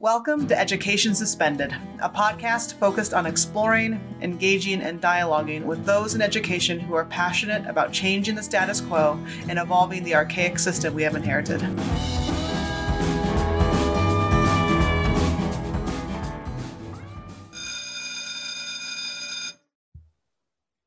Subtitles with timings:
[0.00, 6.22] Welcome to Education Suspended, a podcast focused on exploring, engaging, and dialoguing with those in
[6.22, 11.02] education who are passionate about changing the status quo and evolving the archaic system we
[11.02, 11.60] have inherited.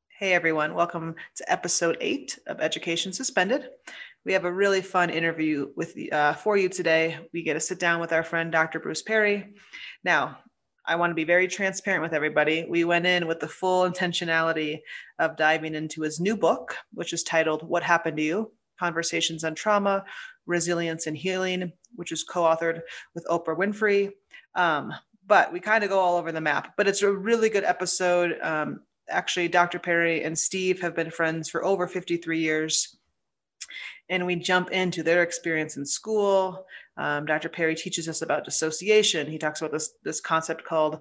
[0.08, 3.68] Hey everyone, welcome to episode eight of Education Suspended.
[4.24, 7.18] We have a really fun interview with uh, for you today.
[7.32, 8.78] We get to sit down with our friend Dr.
[8.78, 9.54] Bruce Perry.
[10.04, 10.38] Now,
[10.86, 12.66] I want to be very transparent with everybody.
[12.68, 14.80] We went in with the full intentionality
[15.18, 19.54] of diving into his new book, which is titled What Happened to You Conversations on
[19.54, 20.04] Trauma,
[20.46, 22.80] Resilience, and Healing, which is co authored
[23.14, 24.10] with Oprah Winfrey.
[24.54, 24.92] Um,
[25.26, 28.38] but we kind of go all over the map, but it's a really good episode.
[28.42, 29.78] Um, actually, Dr.
[29.78, 32.98] Perry and Steve have been friends for over 53 years
[34.08, 36.66] and we jump into their experience in school.
[36.96, 37.48] Um, Dr.
[37.48, 39.26] Perry teaches us about dissociation.
[39.26, 41.00] He talks about this, this concept called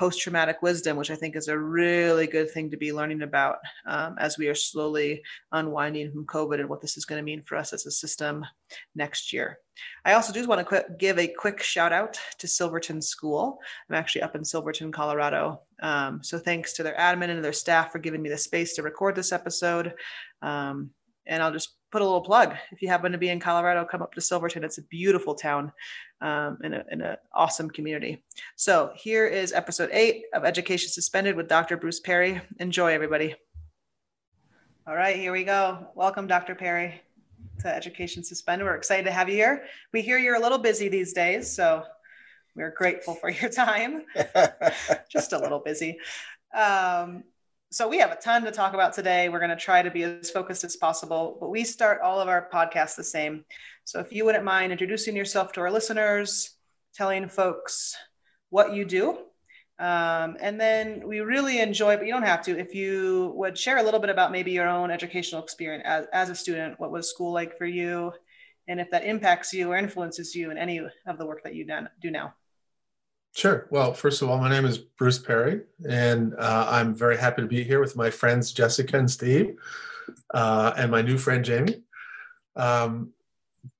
[0.00, 3.58] post traumatic wisdom, which I think is a really good thing to be learning about
[3.86, 7.42] um, as we are slowly unwinding from COVID and what this is going to mean
[7.42, 8.44] for us as a system
[8.94, 9.58] next year.
[10.06, 13.58] I also just want to give a quick shout out to Silverton School.
[13.88, 15.60] I'm actually up in Silverton, Colorado.
[15.82, 18.82] Um, so thanks to their admin and their staff for giving me the space to
[18.82, 19.92] record this episode.
[20.40, 20.90] Um,
[21.26, 22.54] and I'll just put a little plug.
[22.70, 24.64] If you happen to be in Colorado, come up to Silverton.
[24.64, 25.72] It's a beautiful town
[26.20, 28.22] um, and an awesome community.
[28.56, 31.76] So here is episode eight of Education Suspended with Dr.
[31.76, 32.40] Bruce Perry.
[32.58, 33.34] Enjoy, everybody.
[34.86, 35.86] All right, here we go.
[35.94, 36.54] Welcome, Dr.
[36.54, 37.00] Perry,
[37.60, 38.66] to Education Suspended.
[38.66, 39.64] We're excited to have you here.
[39.92, 41.84] We hear you're a little busy these days, so
[42.54, 44.04] we're grateful for your time.
[45.10, 45.98] Just a little busy.
[46.54, 47.24] Um,
[47.72, 49.28] so we have a ton to talk about today.
[49.28, 52.28] We're going to try to be as focused as possible, but we start all of
[52.28, 53.44] our podcasts the same.
[53.84, 56.56] So if you wouldn't mind introducing yourself to our listeners,
[56.94, 57.96] telling folks
[58.48, 59.18] what you do,
[59.78, 63.78] um, and then we really enjoy, but you don't have to, if you would share
[63.78, 67.08] a little bit about maybe your own educational experience as, as a student, what was
[67.08, 68.12] school like for you,
[68.68, 71.66] and if that impacts you or influences you in any of the work that you
[72.00, 72.34] do now.
[73.32, 73.66] Sure.
[73.70, 77.48] Well, first of all, my name is Bruce Perry, and uh, I'm very happy to
[77.48, 79.56] be here with my friends Jessica and Steve,
[80.34, 81.82] uh, and my new friend Jamie.
[82.56, 83.12] Um,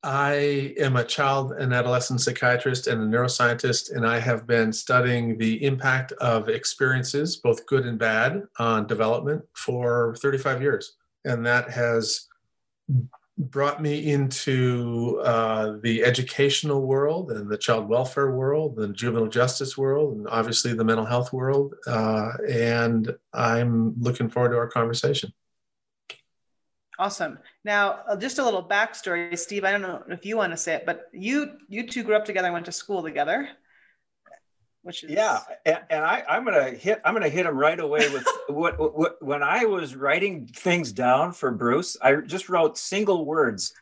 [0.02, 5.36] I am a child and adolescent psychiatrist and a neuroscientist, and I have been studying
[5.36, 10.96] the impact of experiences, both good and bad, on development for 35 years.
[11.24, 12.28] And that has
[13.40, 19.78] brought me into uh, the educational world and the child welfare world and juvenile justice
[19.78, 25.32] world and obviously the mental health world uh, and i'm looking forward to our conversation.
[26.98, 27.38] Awesome.
[27.64, 30.74] Now uh, just a little backstory steve i don't know if you want to say
[30.74, 33.48] it but you you two grew up together and went to school together
[34.82, 38.08] which is yeah and, and I, i'm gonna hit i'm gonna hit him right away
[38.10, 43.24] with what, what when i was writing things down for bruce i just wrote single
[43.24, 43.74] words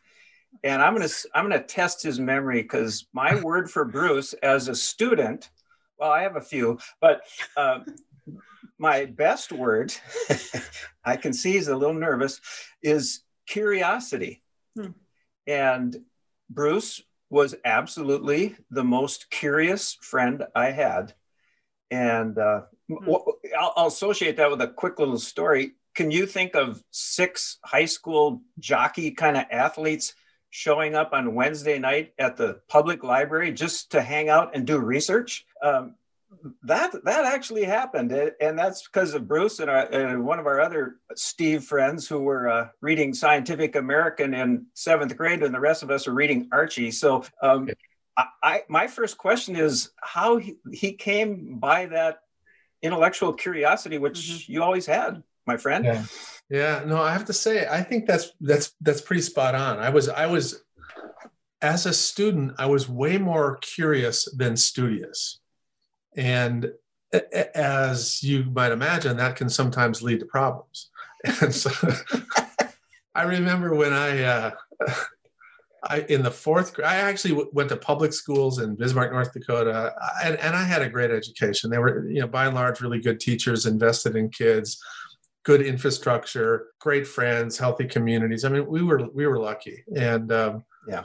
[0.63, 4.75] and i'm gonna i'm gonna test his memory because my word for bruce as a
[4.75, 5.49] student
[5.97, 7.21] well i have a few but
[7.55, 7.79] uh,
[8.77, 9.93] my best word
[11.05, 12.41] i can see he's a little nervous
[12.83, 14.41] is curiosity
[14.75, 14.87] hmm.
[15.47, 15.97] and
[16.49, 21.13] bruce was absolutely the most curious friend I had.
[21.91, 23.09] And uh, mm-hmm.
[23.57, 25.73] I'll, I'll, associate that with a quick little story.
[25.95, 30.13] Can you think of six high school jockey kind of athletes
[30.51, 34.77] showing up on Wednesday night at the public library just to hang out and do
[34.77, 35.45] research?
[35.63, 35.95] Um,
[36.63, 40.61] that that actually happened, and that's because of Bruce and, our, and, one of our
[40.61, 45.83] other Steve friends who were uh, reading Scientific American in seventh grade, and the rest
[45.83, 46.91] of us are reading Archie.
[46.91, 47.69] So, um,
[48.15, 52.19] I, I, my first question is how he, he came by that
[52.81, 54.51] intellectual curiosity, which mm-hmm.
[54.51, 55.85] you always had, my friend.
[55.85, 56.03] Yeah.
[56.49, 59.79] yeah, no, I have to say, I think that's that's that's pretty spot on.
[59.79, 60.61] I was I was
[61.61, 65.38] as a student, I was way more curious than studious
[66.19, 66.73] and
[67.55, 70.89] as you might imagine, that can sometimes lead to problems.
[71.41, 71.69] And so
[73.13, 74.51] I remember when I, uh,
[75.83, 79.33] I in the fourth grade, I actually w- went to public schools in Bismarck, North
[79.33, 79.93] Dakota,
[80.23, 81.69] and, and I had a great education.
[81.69, 84.81] They were, you know, by and large, really good teachers, invested in kids,
[85.43, 88.45] good infrastructure, great friends, healthy communities.
[88.45, 91.03] I mean, we were we were lucky, and um, yeah.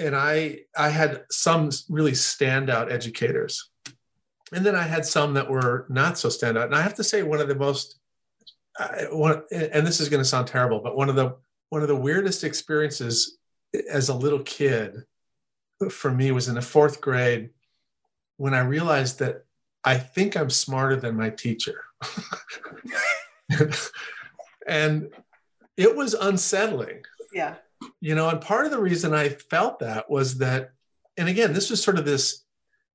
[0.00, 3.70] And I I had some really standout educators
[4.56, 6.64] and then I had some that were not so standout.
[6.64, 7.98] And I have to say, one of the most,
[8.80, 11.36] uh, one, and this is going to sound terrible, but one of the
[11.68, 13.36] one of the weirdest experiences
[13.90, 15.04] as a little kid
[15.90, 17.50] for me was in the fourth grade.
[18.38, 19.44] when I realized that
[19.84, 21.84] I think I'm smarter than my teacher.
[24.66, 25.10] and
[25.76, 27.02] it was unsettling.
[27.32, 27.56] Yeah.
[28.00, 30.70] You know, and part of the reason I felt that was that,
[31.18, 32.45] and again, this was sort of this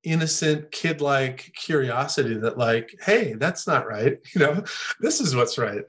[0.04, 4.18] innocent kid like curiosity that, like, hey, that's not right.
[4.34, 4.64] You know,
[5.00, 5.84] this is what's right.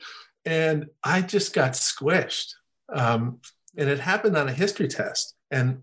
[0.45, 2.53] And I just got squished.
[2.93, 3.39] Um,
[3.77, 5.35] and it happened on a history test.
[5.49, 5.81] And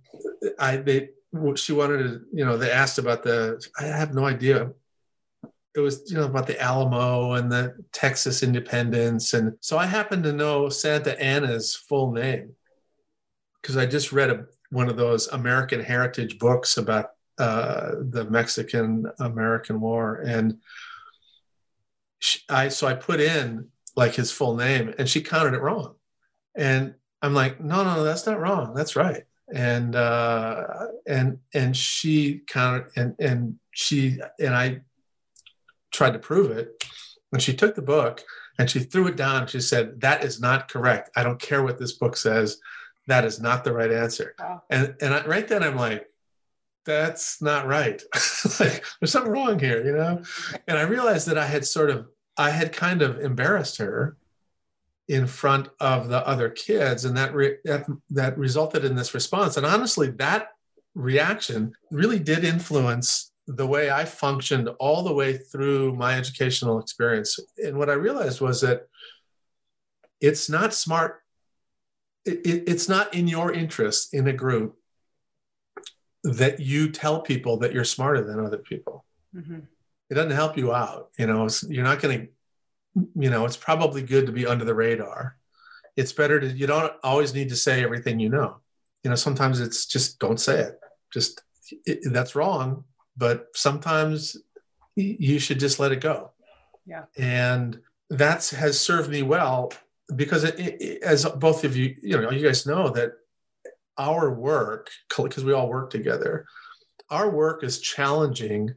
[0.59, 1.11] I, they,
[1.55, 4.71] she wanted to, you know, they asked about the, I have no idea.
[5.75, 9.35] It was, you know, about the Alamo and the Texas independence.
[9.35, 12.55] And so I happened to know Santa Anna's full name
[13.61, 19.07] because I just read a, one of those American heritage books about uh, the Mexican
[19.19, 20.17] American War.
[20.17, 20.59] And
[22.19, 25.95] she, I, so I put in like his full name and she counted it wrong.
[26.57, 28.75] And I'm like, no, no, no, that's not wrong.
[28.75, 30.67] That's right and uh,
[31.07, 34.81] and and she counted and and she and I
[35.93, 36.83] tried to prove it.
[37.31, 38.25] When she took the book
[38.59, 41.11] and she threw it down, she said, "That is not correct.
[41.17, 42.59] I don't care what this book says.
[43.07, 44.63] That is not the right answer." Wow.
[44.71, 46.07] And and I, right then I'm like,
[46.91, 48.03] "That's not right.
[48.61, 50.23] like there's something wrong here," you know.
[50.67, 54.17] And I realized that I had sort of I had kind of embarrassed her
[55.11, 59.57] in front of the other kids and that, re- that that resulted in this response
[59.57, 60.51] and honestly that
[60.95, 67.41] reaction really did influence the way i functioned all the way through my educational experience
[67.59, 68.87] and what i realized was that
[70.21, 71.23] it's not smart
[72.25, 74.77] it, it, it's not in your interest in a group
[76.23, 79.61] that you tell people that you're smarter than other people mm-hmm.
[80.11, 82.29] it doesn't help you out you know you're not going to
[82.95, 85.37] you know, it's probably good to be under the radar.
[85.97, 88.57] It's better to, you don't always need to say everything you know.
[89.05, 90.81] You know, sometimes it's just don't say it.
[91.13, 91.43] Just
[91.87, 92.85] it, that's wrong.
[93.17, 94.37] But sometimes
[94.97, 96.31] you should just let it go.
[96.87, 97.05] Yeah.
[97.17, 97.81] And
[98.11, 99.73] that has served me well
[100.15, 103.13] because it, it, as both of you, you know, you guys know that
[103.99, 106.47] our work, because we all work together,
[107.11, 108.75] our work is challenging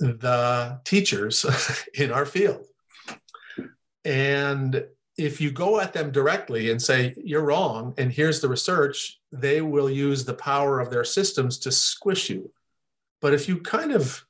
[0.00, 1.46] the teachers
[1.94, 2.66] in our field
[4.04, 4.84] and
[5.16, 9.60] if you go at them directly and say, you're wrong, and here's the research, they
[9.60, 12.50] will use the power of their systems to squish you.
[13.20, 14.24] But if you kind of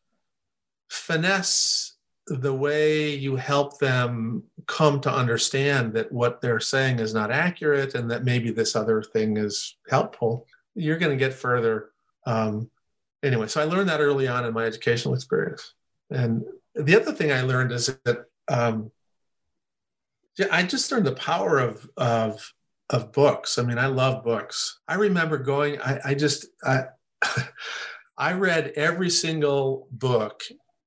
[0.88, 1.94] finesse
[2.26, 7.94] the way you help them come to understand that what they're saying is not accurate
[7.94, 11.91] and that maybe this other thing is helpful, you're going to get further.
[12.26, 12.71] Um,
[13.23, 15.75] anyway, so I learned that early on in my educational experience.
[16.11, 16.44] And
[16.75, 18.91] the other thing I learned is that um,
[20.50, 22.53] I just learned the power of of
[22.91, 23.59] of books.
[23.59, 24.81] I mean, I love books.
[24.88, 25.81] I remember going.
[25.81, 26.87] I, I just I
[28.19, 30.43] I read every single book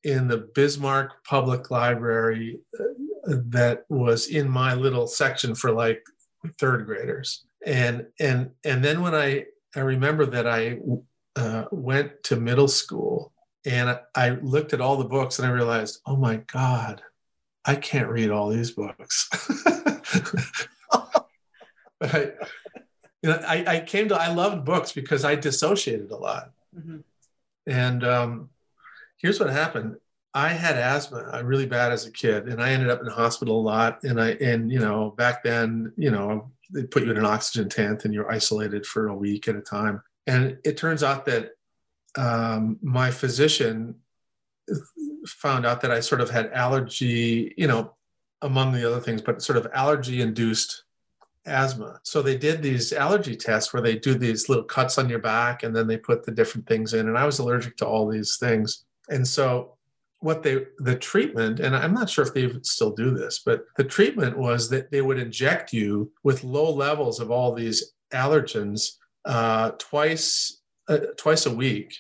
[0.08, 2.84] in the Bismarck Public Library uh,
[3.28, 6.02] that was in my little section for like
[6.58, 7.46] third graders.
[7.66, 9.46] And and and then when I
[9.76, 10.80] I remember that I
[11.36, 13.34] uh, went to middle school
[13.66, 17.02] and I looked at all the books and I realized, oh my God,
[17.66, 19.30] I can't read all these books.
[20.90, 21.28] but
[22.02, 22.32] I,
[23.22, 26.52] you know, I, I, came to, I loved books because I dissociated a lot.
[26.74, 27.00] Mm-hmm.
[27.66, 28.50] And um,
[29.18, 29.98] here's what happened.
[30.34, 33.60] I had asthma uh, really bad as a kid, and I ended up in hospital
[33.60, 34.04] a lot.
[34.04, 37.70] And I, and you know, back then, you know, they put you in an oxygen
[37.70, 40.02] tent and you're isolated for a week at a time.
[40.28, 41.52] And it turns out that
[42.18, 43.96] um, my physician
[45.26, 47.96] found out that I sort of had allergy, you know,
[48.42, 50.84] among the other things, but sort of allergy induced
[51.46, 52.00] asthma.
[52.04, 55.64] So they did these allergy tests where they do these little cuts on your back
[55.64, 57.08] and then they put the different things in.
[57.08, 58.84] And I was allergic to all these things.
[59.10, 59.74] And so
[60.20, 63.84] what they the treatment and i'm not sure if they still do this but the
[63.84, 68.94] treatment was that they would inject you with low levels of all these allergens
[69.26, 71.94] uh, twice uh, twice a week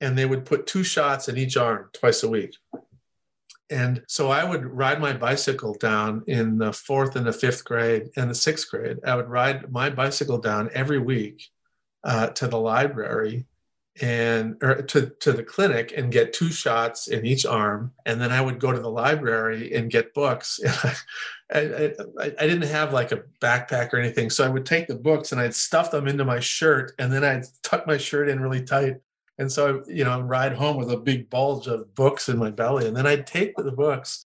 [0.00, 2.56] and they would put two shots in each arm twice a week.
[3.70, 8.10] And so I would ride my bicycle down in the fourth and the fifth grade
[8.16, 8.98] and the sixth grade.
[9.04, 11.42] I would ride my bicycle down every week
[12.04, 13.46] uh, to the library
[14.00, 17.92] and or to, to the clinic and get two shots in each arm.
[18.06, 20.60] And then I would go to the library and get books.
[20.66, 20.94] I,
[21.60, 24.28] I, I, didn't have like a backpack or anything.
[24.28, 27.24] So I would take the books and I'd stuff them into my shirt and then
[27.24, 28.96] I'd tuck my shirt in really tight
[29.38, 32.38] and so, I, you know, I'd ride home with a big bulge of books in
[32.38, 32.86] my belly.
[32.86, 34.26] And then I'd take the books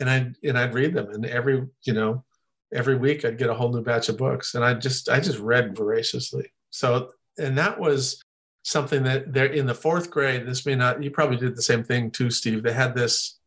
[0.00, 1.10] and I'd, and I'd read them.
[1.10, 2.24] And every, you know,
[2.72, 4.54] every week I'd get a whole new batch of books.
[4.54, 6.52] And I just, I just read voraciously.
[6.70, 8.20] So, and that was,
[8.64, 10.46] something that they're in the fourth grade.
[10.46, 12.62] This may not, you probably did the same thing too, Steve.
[12.62, 13.38] They had this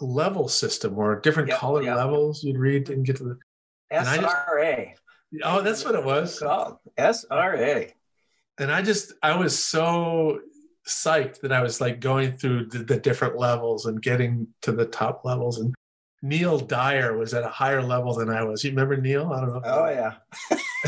[0.00, 1.96] level system or different yep, color yep.
[1.96, 3.38] levels you'd read and get to the
[3.92, 4.90] SRA.
[4.90, 6.40] Just, oh, that's what it was.
[6.40, 7.92] Called SRA.
[8.58, 10.40] And I just, I was so
[10.86, 14.84] psyched that I was like going through the, the different levels and getting to the
[14.84, 15.60] top levels.
[15.60, 15.74] And
[16.24, 18.64] Neil Dyer was at a higher level than I was.
[18.64, 19.30] You remember Neil?
[19.30, 19.60] I don't know.
[19.62, 20.14] Oh yeah.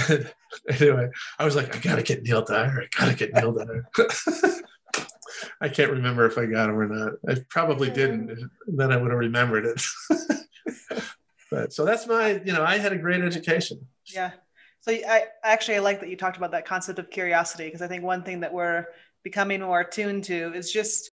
[0.80, 2.82] anyway, I was like, I gotta get Neil Dyer.
[2.82, 3.86] I gotta get Neil Dyer.
[5.60, 7.12] I can't remember if I got him or not.
[7.28, 8.50] I probably didn't.
[8.66, 9.82] Then I would have remembered it.
[11.50, 13.86] but so that's my, you know, I had a great education.
[14.06, 14.30] Yeah.
[14.80, 17.88] So I actually I like that you talked about that concept of curiosity because I
[17.88, 18.86] think one thing that we're
[19.22, 21.10] becoming more attuned to is just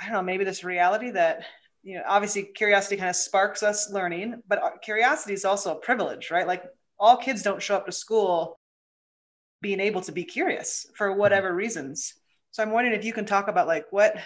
[0.00, 1.44] I don't know, maybe this reality that
[1.82, 5.80] you know obviously curiosity kind of sparks us learning but uh, curiosity is also a
[5.80, 6.46] privilege right?
[6.46, 6.64] Like
[6.98, 8.58] all kids don't show up to school
[9.60, 11.18] being able to be curious for mm-hmm.
[11.18, 12.14] whatever reasons.
[12.50, 14.16] So i'm wondering if you can talk about like what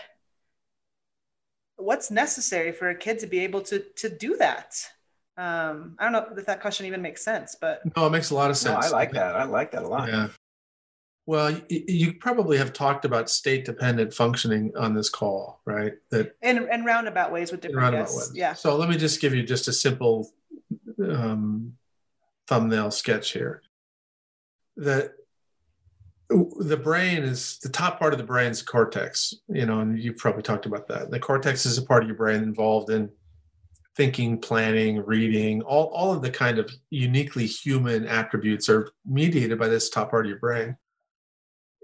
[1.76, 4.74] what's necessary for a kid to be able to to do that?
[5.36, 8.34] Um i don't know if that question even makes sense but no it makes a
[8.34, 9.36] lot of sense no, i like that.
[9.36, 10.08] I like that a lot.
[10.08, 10.28] Yeah
[11.26, 15.94] well, you probably have talked about state-dependent functioning on this call, right?
[16.10, 18.30] That in, in roundabout ways with different roundabout guests.
[18.30, 18.36] Ways.
[18.36, 18.54] Yeah.
[18.54, 20.30] So let me just give you just a simple
[21.04, 21.74] um,
[22.46, 23.62] thumbnail sketch here.
[24.76, 25.14] That
[26.28, 30.42] the brain is the top part of the brain's cortex, you know, and you've probably
[30.42, 31.10] talked about that.
[31.10, 33.10] The cortex is a part of your brain involved in
[33.96, 39.68] thinking, planning, reading, all, all of the kind of uniquely human attributes are mediated by
[39.68, 40.76] this top part of your brain.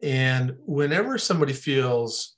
[0.03, 2.37] And whenever somebody feels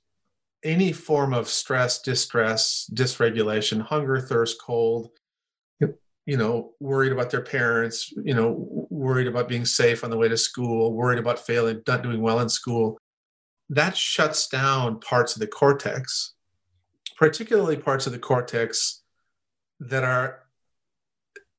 [0.63, 5.09] any form of stress, distress, dysregulation, hunger, thirst, cold,
[6.25, 10.27] you know, worried about their parents, you know, worried about being safe on the way
[10.27, 12.97] to school, worried about failing, not doing well in school,
[13.69, 16.33] that shuts down parts of the cortex,
[17.15, 19.03] particularly parts of the cortex
[19.79, 20.41] that are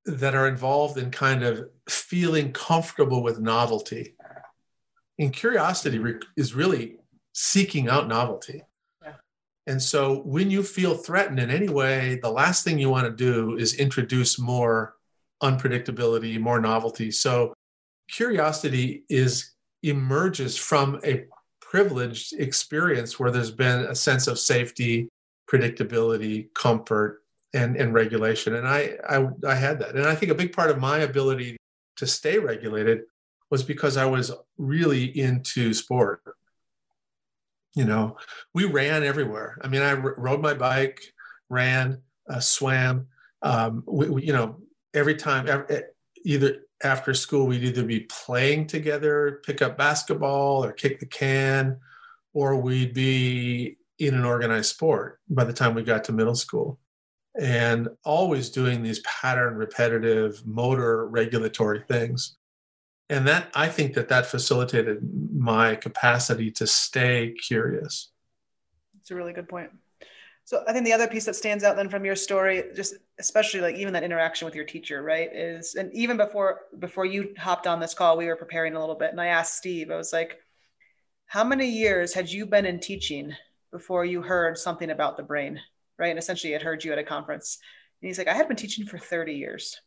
[0.05, 4.15] that are involved in kind of feeling comfortable with novelty
[5.19, 6.03] and curiosity
[6.37, 6.97] is really
[7.33, 8.63] seeking out novelty.
[9.03, 9.13] Yeah.
[9.67, 13.13] And so when you feel threatened in any way, the last thing you want to
[13.13, 14.95] do is introduce more
[15.43, 17.11] unpredictability, more novelty.
[17.11, 17.53] So
[18.11, 21.25] curiosity is emerges from a
[21.61, 25.09] privileged experience where there's been a sense of safety,
[25.51, 27.23] predictability, comfort,
[27.55, 28.55] and, and regulation.
[28.55, 29.95] And I, I I had that.
[29.95, 31.57] And I think a big part of my ability
[31.97, 33.03] to stay regulated
[33.51, 36.23] was because I was really into sport.
[37.75, 38.17] You know,
[38.55, 39.59] we ran everywhere.
[39.63, 41.01] I mean, I r- rode my bike,
[41.51, 43.09] ran, uh, swam.
[43.43, 44.57] Um, we, we, you know,
[44.95, 45.83] every time, every,
[46.25, 51.79] either after school, we'd either be playing together, pick up basketball or kick the can,
[52.33, 56.79] or we'd be in an organized sport by the time we got to middle school.
[57.39, 62.37] And always doing these pattern, repetitive, motor regulatory things
[63.11, 64.99] and that i think that that facilitated
[65.33, 68.11] my capacity to stay curious.
[69.01, 69.71] It's a really good point.
[70.45, 73.61] So i think the other piece that stands out then from your story just especially
[73.61, 77.67] like even that interaction with your teacher right is and even before before you hopped
[77.67, 80.13] on this call we were preparing a little bit and i asked steve i was
[80.13, 80.41] like
[81.27, 83.35] how many years had you been in teaching
[83.73, 85.61] before you heard something about the brain?
[85.99, 87.59] Right and essentially had heard you at a conference.
[88.01, 89.81] And he's like i had been teaching for 30 years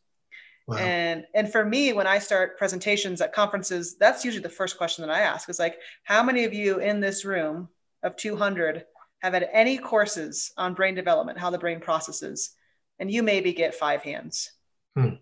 [0.70, 0.76] Wow.
[0.76, 5.04] And and for me, when I start presentations at conferences, that's usually the first question
[5.04, 7.68] that I ask is like, how many of you in this room
[8.04, 8.84] of 200
[9.18, 12.52] have had any courses on brain development, how the brain processes?
[13.00, 14.52] And you maybe get five hands.
[14.96, 15.14] Hmm.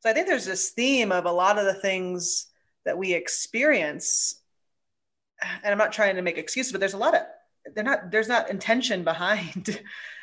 [0.00, 2.46] So I think there's this theme of a lot of the things
[2.84, 4.40] that we experience,
[5.42, 7.22] and I'm not trying to make excuses, but there's a lot of
[7.74, 9.80] they're not there's not intention behind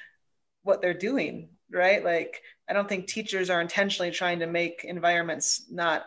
[0.64, 5.66] what they're doing right like i don't think teachers are intentionally trying to make environments
[5.72, 6.06] not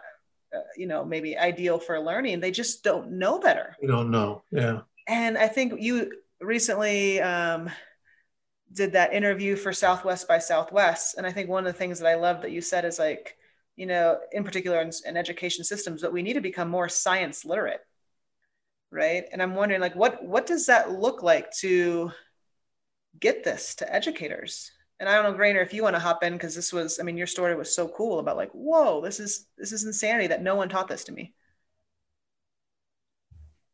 [0.54, 2.40] uh, you know maybe ideal for learning.
[2.40, 3.74] They just don't know better.
[3.80, 4.42] You don't know.
[4.50, 4.80] Yeah.
[5.08, 7.70] And i think you recently um,
[8.72, 11.16] did that interview for southwest by southwest.
[11.16, 13.36] And i think one of the things that i love that you said is like
[13.76, 17.44] you know in particular in, in education systems that we need to become more science
[17.44, 17.80] literate
[18.90, 19.24] right?
[19.32, 22.12] And i'm wondering like what what does that look like to
[23.18, 24.70] get this to educators
[25.02, 27.02] and I don't know, Graner, if you want to hop in because this was, I
[27.02, 30.44] mean, your story was so cool about like, whoa, this is this is insanity that
[30.44, 31.34] no one taught this to me.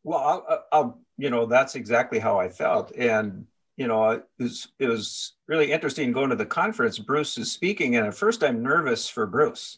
[0.01, 3.45] Well, I'll, uh, I'll you know, that's exactly how I felt, and
[3.77, 6.97] you know, it was it was really interesting going to the conference.
[6.97, 9.77] Bruce is speaking, and at first I'm nervous for Bruce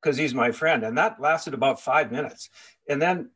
[0.00, 2.48] because he's my friend, and that lasted about five minutes,
[2.88, 3.30] and then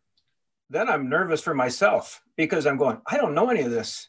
[0.70, 4.06] then I'm nervous for myself because I'm going, I don't know any of this.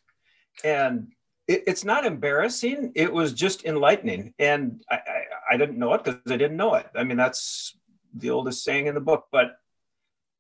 [0.64, 1.08] And
[1.48, 2.92] it, it's not embarrassing.
[2.96, 4.34] It was just enlightening.
[4.40, 6.88] And I, I, I didn't know it because I didn't know it.
[6.96, 7.78] I mean, that's
[8.16, 9.28] the oldest saying in the book.
[9.32, 9.58] But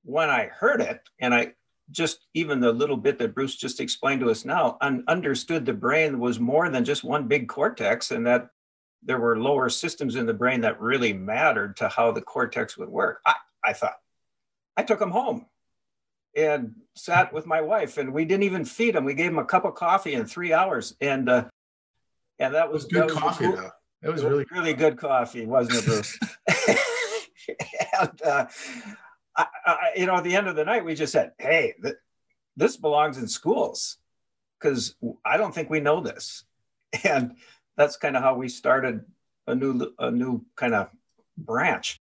[0.03, 1.53] when I heard it and I
[1.91, 5.73] just even the little bit that Bruce just explained to us now, un- understood the
[5.73, 8.49] brain was more than just one big cortex and that
[9.05, 12.87] there were lower systems in the brain that really mattered to how the cortex would
[12.87, 13.19] work.
[13.25, 13.33] I,
[13.65, 13.97] I thought,
[14.77, 15.45] I took him home
[16.35, 19.05] and sat with my wife and we didn't even feed him.
[19.05, 21.45] We gave him a cup of coffee in three hours and uh
[22.39, 23.71] and that was, was good was coffee cool, though.
[24.01, 26.19] It was really really good coffee wasn't it bruce?
[27.99, 28.45] And uh
[29.35, 31.95] I, I, you know at the end of the night we just said hey th-
[32.55, 33.97] this belongs in schools
[34.59, 36.43] because i don't think we know this.
[37.03, 37.37] And
[37.75, 39.01] that's kind of how we started
[39.47, 40.89] a new a new kind of
[41.37, 41.99] branch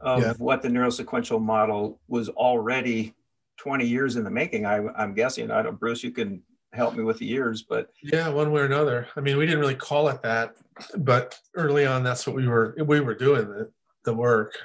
[0.00, 0.32] of yeah.
[0.38, 3.14] what the neurosequential model was already
[3.60, 5.50] 20 years in the making, I, am guessing.
[5.50, 8.64] I don't, Bruce, you can help me with the years, but yeah, one way or
[8.64, 9.06] another.
[9.16, 10.54] I mean, we didn't really call it that,
[10.96, 13.70] but early on, that's what we were we were doing the
[14.04, 14.58] the work.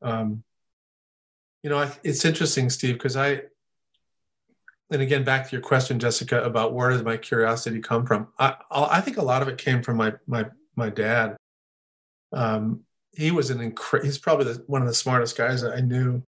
[0.00, 0.42] Um,
[1.62, 3.42] you know, I, it's interesting, Steve, because I,
[4.90, 8.28] and again, back to your question, Jessica, about where does my curiosity come from?
[8.38, 11.36] I I think a lot of it came from my my my dad.
[12.32, 15.80] Um, he was an incre- he's probably the, one of the smartest guys that I
[15.80, 16.22] knew.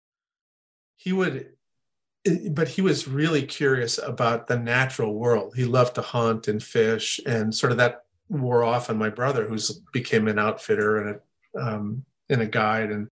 [0.99, 1.53] He would
[2.51, 5.55] but he was really curious about the natural world.
[5.57, 9.47] He loved to hunt and fish, and sort of that wore off on my brother,
[9.47, 11.21] who's became an outfitter and
[11.55, 12.91] a um, and a guide.
[12.91, 13.09] And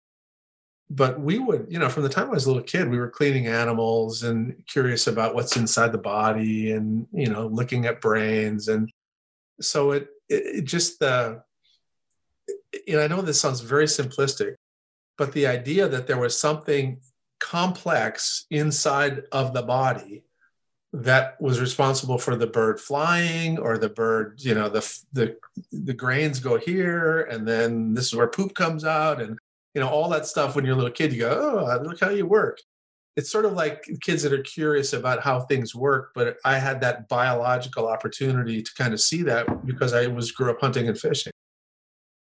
[0.89, 3.09] but we would, you know, from the time I was a little kid, we were
[3.09, 8.69] cleaning animals and curious about what's inside the body, and you know, looking at brains,
[8.69, 8.89] and
[9.59, 11.43] so it it, it just the.
[12.87, 14.55] You know, I know this sounds very simplistic,
[15.17, 16.99] but the idea that there was something
[17.43, 20.23] complex inside of the body
[20.93, 24.79] that was responsible for the bird flying or the bird you know the
[25.11, 25.35] the
[25.71, 29.37] the grains go here and then this is where poop comes out and
[29.73, 32.09] you know all that stuff when you're a little kid you go oh look how
[32.09, 32.59] you work.
[33.15, 36.79] It's sort of like kids that are curious about how things work but i had
[36.81, 40.97] that biological opportunity to kind of see that because i was grew up hunting and
[40.97, 41.33] fishing.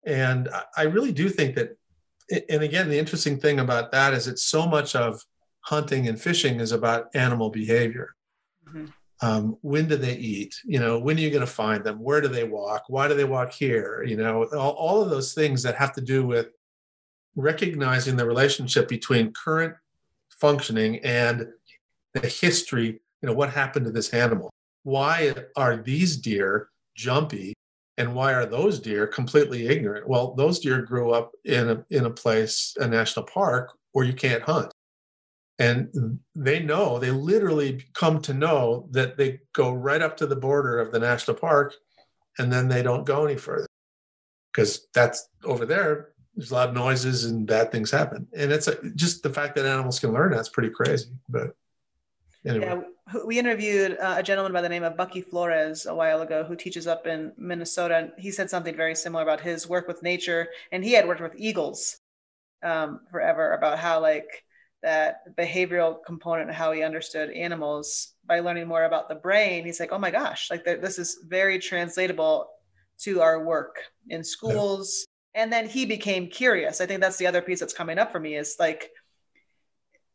[0.05, 1.77] And i really do think that
[2.31, 5.23] and again, the interesting thing about that is it's so much of
[5.61, 8.15] hunting and fishing is about animal behavior.
[8.69, 8.87] Mm-hmm.
[9.23, 10.55] Um, when do they eat?
[10.65, 11.99] You know, when are you going to find them?
[12.01, 12.85] Where do they walk?
[12.89, 14.05] Why do they walk here?
[14.05, 16.49] You know, all, all of those things that have to do with
[17.35, 19.75] recognizing the relationship between current
[20.31, 21.49] functioning and
[22.13, 23.01] the history.
[23.23, 24.51] You know, what happened to this animal?
[24.83, 27.56] Why are these deer jumpy
[27.99, 30.09] and why are those deer completely ignorant?
[30.09, 34.13] Well, those deer grew up in a, in a place, a national park, where you
[34.13, 34.73] can't hunt.
[35.59, 40.37] And they know, they literally come to know that they go right up to the
[40.37, 41.75] border of the national park
[42.39, 43.67] and then they don't go any further
[44.53, 46.11] because that's over there.
[46.35, 48.29] There's a lot of noises and bad things happen.
[48.37, 51.09] And it's a, just the fact that animals can learn that's pretty crazy.
[51.29, 51.55] But
[52.47, 52.67] anyway.
[52.67, 52.81] Yeah
[53.25, 56.57] we interviewed uh, a gentleman by the name of Bucky Flores a while ago who
[56.57, 57.97] teaches up in Minnesota.
[57.97, 60.49] And he said something very similar about his work with nature.
[60.73, 61.99] And he had worked with eagles
[62.65, 64.45] um, forever about how, like,
[64.83, 69.65] that behavioral component how he understood animals by learning more about the brain.
[69.65, 72.49] He's like, oh my gosh, like, this is very translatable
[73.01, 73.77] to our work
[74.09, 75.07] in schools.
[75.35, 75.43] Yeah.
[75.43, 76.81] And then he became curious.
[76.81, 78.91] I think that's the other piece that's coming up for me is like,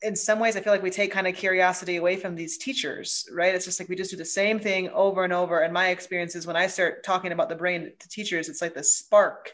[0.01, 3.27] in some ways, I feel like we take kind of curiosity away from these teachers,
[3.31, 3.53] right?
[3.53, 5.59] It's just like we just do the same thing over and over.
[5.59, 8.73] And my experience is when I start talking about the brain to teachers, it's like
[8.73, 9.53] the spark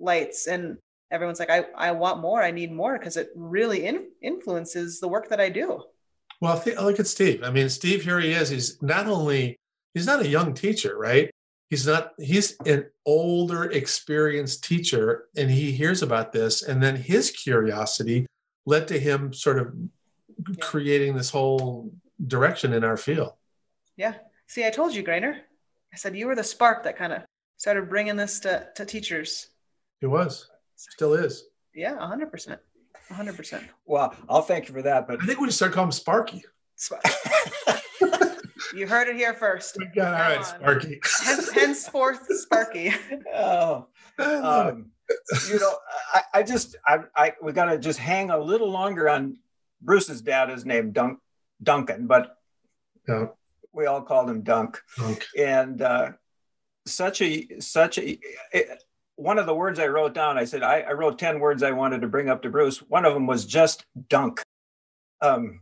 [0.00, 0.78] lights, and
[1.12, 5.08] everyone's like, I, I want more, I need more, because it really in, influences the
[5.08, 5.84] work that I do.
[6.40, 7.44] Well, look at Steve.
[7.44, 8.48] I mean, Steve, here he is.
[8.48, 9.56] He's not only,
[9.94, 11.30] he's not a young teacher, right?
[11.70, 16.62] He's not, he's an older, experienced teacher, and he hears about this.
[16.62, 18.26] And then his curiosity
[18.66, 19.74] led to him sort of
[20.48, 20.54] yeah.
[20.60, 21.92] creating this whole
[22.26, 23.32] direction in our field.
[23.96, 24.14] Yeah.
[24.46, 25.36] See, I told you, Graner.
[25.92, 27.22] I said you were the spark that kind of
[27.56, 29.48] started bringing this to, to teachers.
[30.00, 30.50] It was.
[30.76, 31.44] Still is.
[31.74, 32.58] Yeah, 100%.
[33.10, 33.64] 100%.
[33.86, 35.06] Well, I'll thank you for that.
[35.06, 36.44] But I think we should start calling him Sparky.
[38.74, 39.78] you heard it here first.
[39.78, 41.00] all right, Sparky.
[41.54, 42.92] henceforth, Sparky.
[43.34, 43.86] oh.
[44.16, 44.92] Um,
[45.48, 45.74] you know,
[46.12, 49.38] I, I just, I, I, we got to just hang a little longer on
[49.80, 51.18] Bruce's dad is named Dunk,
[51.62, 52.38] Duncan, but
[53.06, 53.26] yeah.
[53.72, 54.80] we all called him Dunk.
[54.96, 55.24] Dunk.
[55.38, 56.12] And uh,
[56.86, 58.18] such a, such a,
[58.52, 58.82] it,
[59.16, 61.70] one of the words I wrote down, I said, I, I, wrote 10 words I
[61.70, 62.78] wanted to bring up to Bruce.
[62.78, 64.42] One of them was just dunk.
[65.20, 65.60] Um,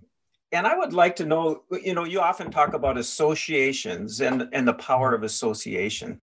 [0.52, 4.66] and I would like to know, you know, you often talk about associations and, and
[4.66, 6.20] the power of association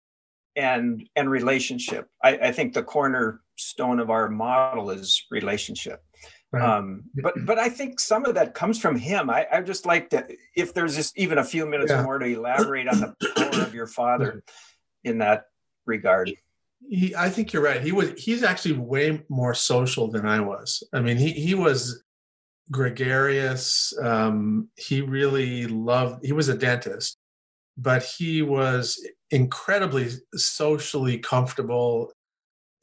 [0.59, 2.07] and and relationship.
[2.23, 6.03] I, I think the cornerstone of our model is relationship.
[6.51, 6.63] Right.
[6.63, 9.29] Um, but but I think some of that comes from him.
[9.29, 12.03] I, I just like to, if there's just even a few minutes yeah.
[12.03, 14.43] more to elaborate on the power of your father
[15.03, 15.45] in that
[15.85, 16.31] regard.
[16.89, 17.81] He, I think you're right.
[17.81, 20.83] He was he's actually way more social than I was.
[20.91, 22.03] I mean, he he was
[22.71, 23.93] gregarious.
[24.01, 26.25] Um, he really loved.
[26.25, 27.17] He was a dentist,
[27.77, 28.99] but he was
[29.31, 32.11] incredibly socially comfortable,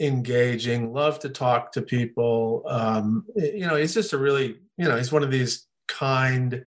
[0.01, 2.63] engaging, love to talk to people.
[2.67, 6.65] Um, you know, he's just a really, you know, he's one of these kind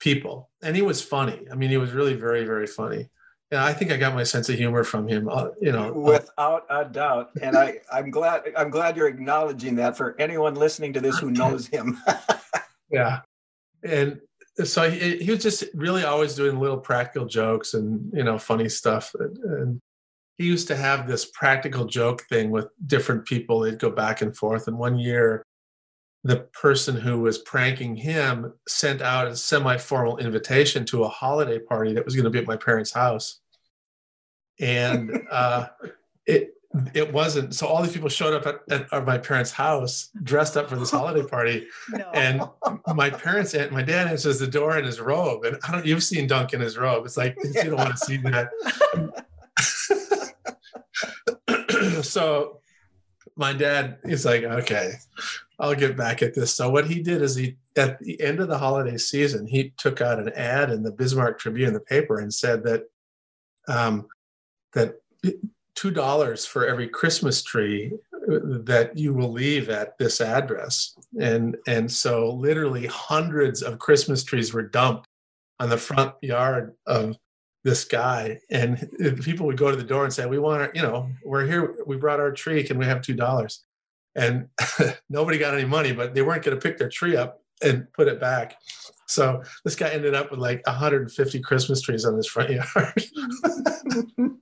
[0.00, 1.46] people, and he was funny.
[1.50, 3.08] I mean, he was really very, very funny.
[3.50, 5.28] And I think I got my sense of humor from him.
[5.28, 7.32] Uh, you know, without a doubt.
[7.42, 8.44] And I, I'm glad.
[8.56, 11.98] I'm glad you're acknowledging that for anyone listening to this who knows him.
[12.90, 13.20] yeah,
[13.82, 14.20] and
[14.64, 18.68] so he, he, was just really always doing little practical jokes and you know funny
[18.68, 19.14] stuff.
[19.18, 19.80] And, and,
[20.38, 23.60] he used to have this practical joke thing with different people.
[23.60, 24.66] They'd go back and forth.
[24.66, 25.44] And one year
[26.24, 31.92] the person who was pranking him sent out a semi-formal invitation to a holiday party
[31.92, 33.40] that was going to be at my parents house.
[34.60, 35.66] And uh,
[36.26, 36.54] it
[36.94, 37.54] it wasn't.
[37.54, 40.90] So all these people showed up at, at, my parents house dressed up for this
[40.90, 41.66] holiday party.
[41.92, 42.10] No.
[42.14, 42.42] and
[42.94, 45.44] my parents and my dad answers the door in his robe.
[45.44, 47.04] And i don't you've seen dunk in his robe.
[47.04, 48.50] It's like you don't want to see that.
[52.02, 52.60] So
[53.36, 54.92] my dad is like okay
[55.58, 56.54] i'll get back at this.
[56.54, 60.00] So what he did is he at the end of the holiday season he took
[60.00, 62.84] out an ad in the bismarck tribune the paper and said that
[63.68, 64.06] um,
[64.74, 65.00] that
[65.74, 70.96] two dollars for every Christmas tree uh, that you will leave at this address.
[71.20, 75.08] And and so literally hundreds of Christmas trees were dumped
[75.58, 77.16] on the front yard of
[77.64, 78.40] this guy.
[78.50, 78.90] And
[79.22, 81.74] people would go to the door and say, We want our, you know, we're here,
[81.86, 83.64] we brought our tree, can we have two dollars?
[84.14, 84.48] And
[85.08, 88.08] nobody got any money, but they weren't going to pick their tree up and put
[88.08, 88.56] it back.
[89.12, 92.66] So this guy ended up with like 150 Christmas trees on his front yard.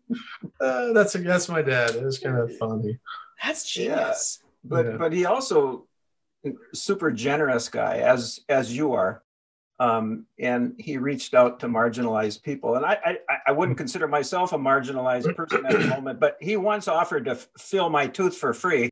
[0.61, 1.96] uh, that's that's my dad.
[1.96, 2.98] It was kind of funny.
[3.42, 4.40] That's genius.
[4.42, 4.46] Yeah.
[4.64, 4.96] But yeah.
[4.96, 5.87] but he also
[6.72, 9.22] super generous guy as as you are.
[9.78, 12.74] Um, and he reached out to marginalized people.
[12.74, 16.59] And I, I, I wouldn't consider myself a marginalized person at the moment, but he
[16.59, 18.90] once offered to f- fill my tooth for free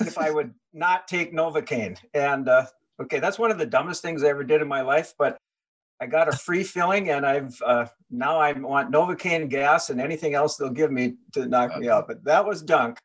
[0.00, 1.98] if I would not take Novocaine.
[2.14, 2.66] And uh,
[3.00, 5.38] okay, that's one of the dumbest things I ever did in my life, but
[6.00, 10.34] I got a free filling, and I've uh, now I want Novocaine gas and anything
[10.34, 12.08] else they'll give me to knock me out.
[12.08, 12.98] But that was dunk.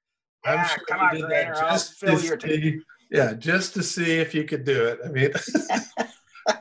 [0.46, 2.80] I'm yeah, sure come on, Graner, I'll fill your see,
[3.12, 5.00] Yeah, just to see if you could do it.
[5.04, 5.32] I mean,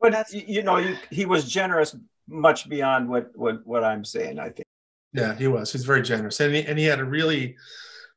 [0.00, 1.94] but That's, you know, you, he was generous
[2.28, 4.38] much beyond what what what I'm saying.
[4.40, 4.66] I think.
[5.12, 5.72] Yeah, he was.
[5.72, 7.56] He's very generous, and he, and he had a really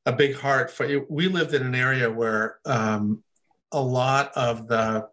[0.06, 1.06] a big heart for.
[1.08, 3.24] We lived in an area where um,
[3.72, 5.08] a lot of the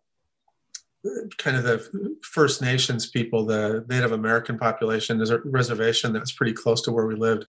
[1.38, 5.16] kind of the First Nations people, the Native American population.
[5.16, 7.46] There's a reservation that was pretty close to where we lived.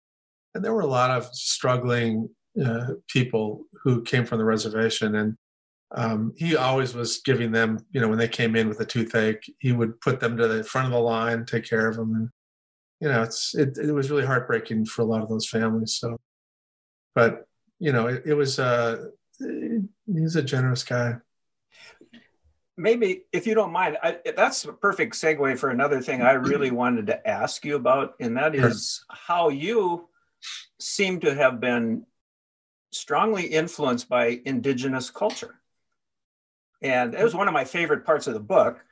[0.55, 2.31] And there were a lot of struggling
[2.63, 5.17] uh, people who came from the reservation.
[5.17, 5.37] And
[5.95, 9.45] um, he always was giving them, you know, when they came in with a toothache,
[9.59, 12.15] he would put them to the front of the line, take care of them.
[12.15, 12.29] And,
[13.01, 15.95] you know, it's, it, it was really heartbreaking for a lot of those families.
[15.95, 16.19] So,
[17.15, 17.47] but,
[17.79, 19.09] you know, it, it was, uh,
[20.13, 21.17] he's a generous guy.
[22.77, 26.71] Maybe if you don't mind I, that's a perfect segue for another thing i really
[26.83, 30.09] wanted to ask you about and that is how you
[30.81, 32.07] seem to have been
[32.93, 35.55] strongly influenced by indigenous culture.
[36.83, 38.85] And it was one of my favorite parts of the book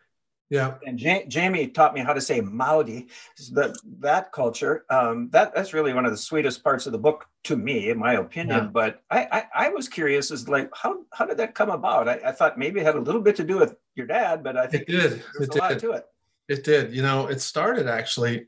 [0.50, 0.74] yeah.
[0.84, 3.06] And ja- Jamie taught me how to say Maori,
[3.52, 4.84] that that culture.
[4.90, 7.98] Um, that that's really one of the sweetest parts of the book to me, in
[7.98, 8.64] my opinion.
[8.64, 8.70] Yeah.
[8.72, 12.08] But I, I, I was curious as like how how did that come about?
[12.08, 14.56] I, I, thought maybe it had a little bit to do with your dad, but
[14.56, 15.22] I think it did.
[15.38, 16.06] There's it a lot to it.
[16.48, 16.92] It did.
[16.92, 18.46] You know, it started actually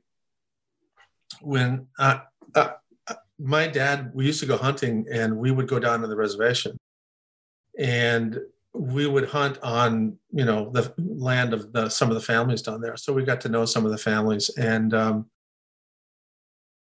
[1.40, 2.18] when uh,
[2.56, 2.70] uh,
[3.38, 4.10] my dad.
[4.12, 6.76] We used to go hunting, and we would go down to the reservation,
[7.78, 8.40] and
[8.74, 12.80] we would hunt on you know the land of the, some of the families down
[12.80, 12.96] there.
[12.96, 15.26] So we got to know some of the families and um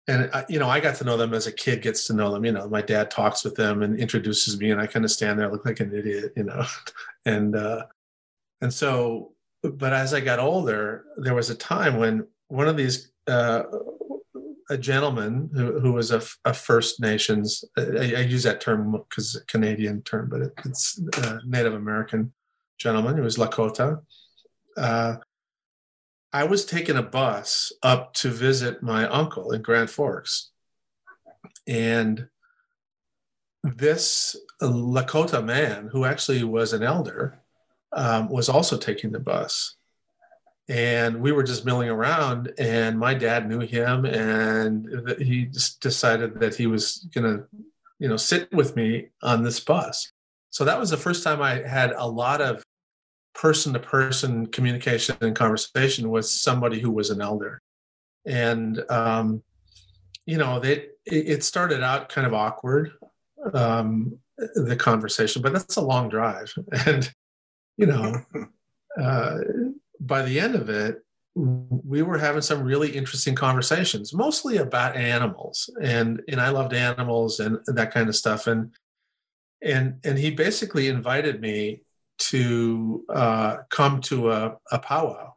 [0.06, 2.44] and you know i got to know them as a kid gets to know them.
[2.44, 5.38] You know my dad talks with them and introduces me and i kind of stand
[5.38, 6.64] there look like an idiot you know?
[7.26, 7.84] And uh
[8.62, 13.12] and so but as i got older there was a time when one of these
[13.26, 13.64] uh
[14.70, 17.82] a gentleman who, who was a, a First Nations, I,
[18.16, 21.00] I, use that term because it's a Canadian term, but it, it's
[21.44, 22.32] Native American
[22.78, 23.16] gentleman.
[23.16, 24.00] He was Lakota.
[24.76, 25.16] Uh,
[26.32, 30.52] I was taking a bus up to visit my uncle in Grand Forks.
[31.66, 32.28] And
[33.64, 37.42] this Lakota man, who actually was an elder,
[37.92, 39.76] um, was also taking the bus.
[40.70, 46.38] And we were just milling around, and my dad knew him, and he just decided
[46.38, 47.44] that he was going to,
[47.98, 50.12] you know, sit with me on this bus.
[50.50, 52.62] So that was the first time I had a lot of
[53.34, 57.60] person to person communication and conversation with somebody who was an elder.
[58.24, 59.42] And, um,
[60.24, 62.92] you know, they, it started out kind of awkward,
[63.54, 66.54] um, the conversation, but that's a long drive.
[66.86, 67.12] And,
[67.76, 68.22] you know,
[69.02, 69.38] uh,
[70.00, 75.70] by the end of it, we were having some really interesting conversations, mostly about animals,
[75.80, 78.46] and and I loved animals and that kind of stuff.
[78.46, 78.72] And
[79.62, 81.82] and and he basically invited me
[82.18, 85.34] to uh, come to a, a powwow.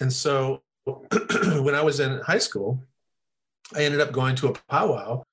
[0.00, 2.82] And so when I was in high school,
[3.74, 5.24] I ended up going to a powwow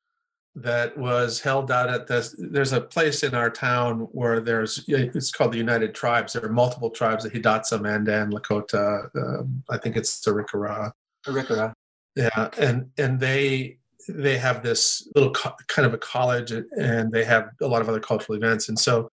[0.55, 2.35] that was held out at this.
[2.37, 6.33] There's a place in our town where there's, it's called the United Tribes.
[6.33, 10.91] There are multiple tribes, the Hidatsa, Mandan, Lakota, um, I think it's the Arikara.
[11.25, 11.73] Arikara.
[12.15, 12.49] Yeah.
[12.57, 13.77] And, and they,
[14.09, 17.87] they have this little co- kind of a college and they have a lot of
[17.87, 18.67] other cultural events.
[18.67, 19.09] And so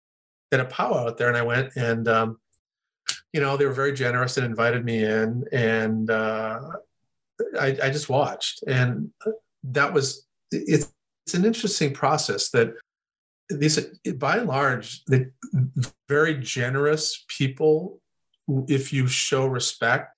[0.50, 2.38] they had a powwow out there, and I went and um,
[3.32, 6.60] you know they were very generous and invited me in, and uh,
[7.58, 9.10] I, I just watched, and
[9.64, 10.92] that was it's
[11.28, 12.72] it's an interesting process that
[13.50, 13.78] these
[14.16, 15.30] by and large the
[16.08, 18.00] very generous people
[18.66, 20.16] if you show respect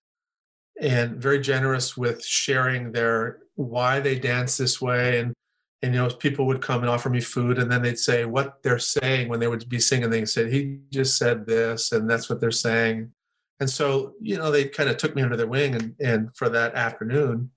[0.80, 5.34] and very generous with sharing their why they dance this way and
[5.82, 8.62] and you know people would come and offer me food and then they'd say what
[8.62, 10.10] they're saying when they would be singing.
[10.10, 13.10] They said he just said this and that's what they're saying.
[13.58, 16.48] And so you know they kind of took me under their wing and, and for
[16.50, 17.50] that afternoon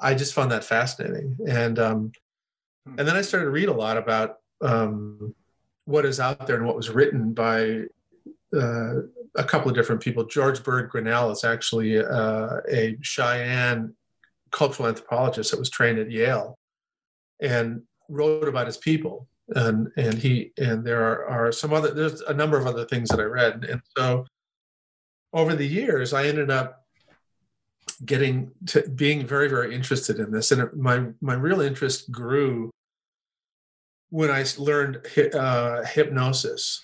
[0.00, 1.36] i just found that fascinating.
[1.48, 2.12] And um,
[2.96, 5.34] and then i started to read a lot about um,
[5.84, 7.84] what is out there and what was written by
[8.54, 8.94] uh,
[9.36, 10.24] a couple of different people.
[10.24, 13.94] George bird grinnell is actually uh, a cheyenne
[14.50, 16.58] cultural anthropologist that was trained at yale
[17.40, 19.28] and wrote about his people.
[19.54, 23.08] And and he and there are, are some other there's a number of other things
[23.08, 23.64] that i read.
[23.64, 24.26] And so
[25.32, 26.84] over the years i ended up
[28.04, 30.52] getting to being very very interested in this.
[30.52, 32.70] And my my real interest grew
[34.10, 35.00] when i learned
[35.34, 36.82] uh, hypnosis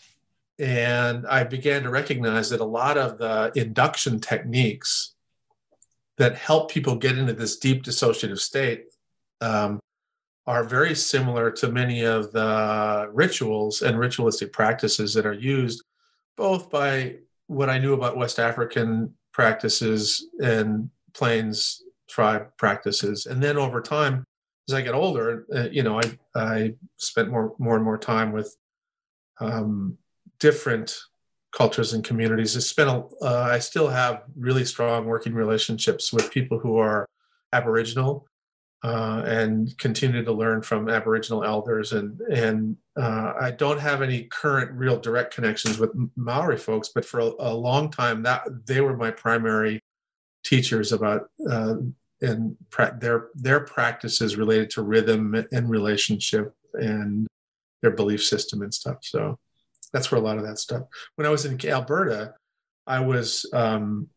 [0.58, 5.14] and i began to recognize that a lot of the induction techniques
[6.16, 8.84] that help people get into this deep dissociative state
[9.40, 9.80] um,
[10.46, 15.82] are very similar to many of the rituals and ritualistic practices that are used
[16.36, 23.26] both by what I knew about West African practices and Plains tribe practices.
[23.26, 24.24] And then over time,
[24.68, 28.32] as I get older, uh, you know, I, I spent more, more and more time
[28.32, 28.56] with
[29.40, 29.98] um,
[30.40, 30.96] different
[31.52, 32.56] cultures and communities.
[32.56, 37.06] I spent, a, uh, I still have really strong working relationships with people who are
[37.52, 38.26] Aboriginal
[38.82, 41.92] uh, and continue to learn from Aboriginal elders.
[41.92, 47.04] And and uh, I don't have any current real direct connections with Maori folks, but
[47.04, 49.80] for a, a long time that they were my primary
[50.44, 51.76] teachers about uh,
[52.22, 57.26] and pra- their their practices related to rhythm and relationship and
[57.82, 58.98] their belief system and stuff.
[59.02, 59.38] So
[59.92, 60.82] that's where a lot of that stuff.
[61.16, 62.34] When I was in Alberta,
[62.86, 64.08] I was um,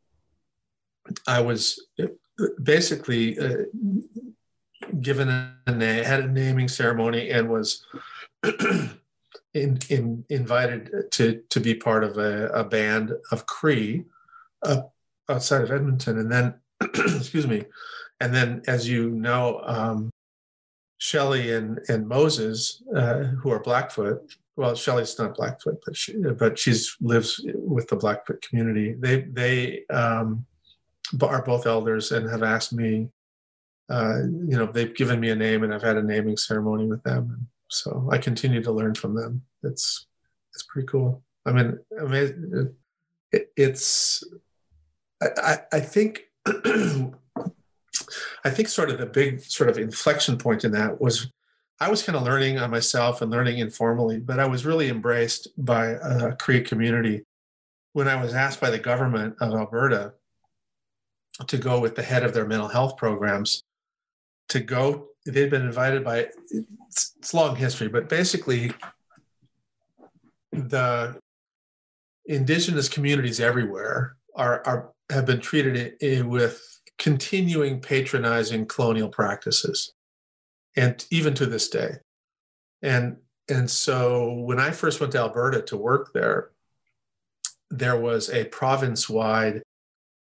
[1.27, 2.07] I was uh,
[2.61, 3.63] basically uh,
[5.01, 7.85] given a name, had a naming ceremony, and was
[9.53, 14.05] in, in, invited to to be part of a, a band of Cree
[14.63, 14.81] uh,
[15.29, 17.65] outside of Edmonton, and then excuse me,
[18.19, 20.09] and then as you know, um,
[20.97, 24.35] Shelley and and Moses, uh, who are Blackfoot.
[24.55, 28.93] Well, Shelley's not Blackfoot, but she but she's lives with the Blackfoot community.
[28.97, 30.45] They they um,
[31.21, 33.09] are both elders and have asked me
[33.89, 37.03] uh, you know, they've given me a name and I've had a naming ceremony with
[37.03, 37.29] them.
[37.31, 39.43] And so I continue to learn from them.
[39.63, 40.07] It's,
[40.53, 41.23] it's pretty cool.
[41.45, 42.75] I mean, I mean,
[43.31, 44.23] it, it's,
[45.21, 46.23] I, I think,
[48.45, 51.31] I think sort of the big sort of inflection point in that was
[51.79, 55.47] I was kind of learning on myself and learning informally, but I was really embraced
[55.57, 57.23] by a Cree community
[57.93, 60.13] when I was asked by the government of Alberta
[61.45, 63.63] to go with the head of their mental health programs
[64.49, 65.09] to go.
[65.25, 66.29] They'd been invited by.
[66.89, 68.71] It's, long history, but basically,
[70.51, 71.19] the
[72.25, 79.93] indigenous communities everywhere are, are have been treated with continuing patronizing colonial practices
[80.75, 81.97] and even to this day.
[82.81, 83.17] And
[83.49, 86.51] and so when i first went to alberta to work there
[87.69, 89.61] there was a province-wide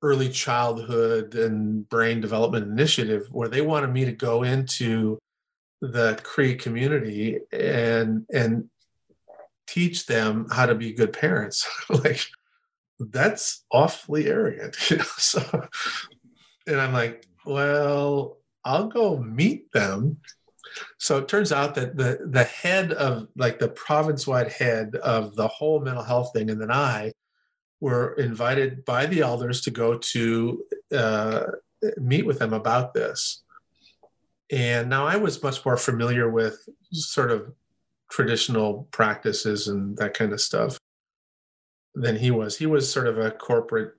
[0.01, 5.17] early childhood and brain development initiative where they wanted me to go into
[5.81, 8.69] the cree community and and
[9.67, 11.67] teach them how to be good parents.
[11.89, 12.21] Like
[12.99, 15.67] that's awfully arrogant you know so
[16.67, 20.17] and i'm like well i'll go meet them.
[20.97, 25.47] So it turns out that the the head of like the province-wide head of the
[25.47, 27.11] whole mental health thing and then i
[27.81, 31.43] were invited by the elders to go to uh,
[31.97, 33.43] meet with them about this.
[34.51, 36.57] And now i was much more familiar with
[36.91, 37.53] sort of
[38.11, 40.77] traditional practices and that kind of stuff
[41.95, 42.57] than he was.
[42.57, 43.95] He was sort of a corporate.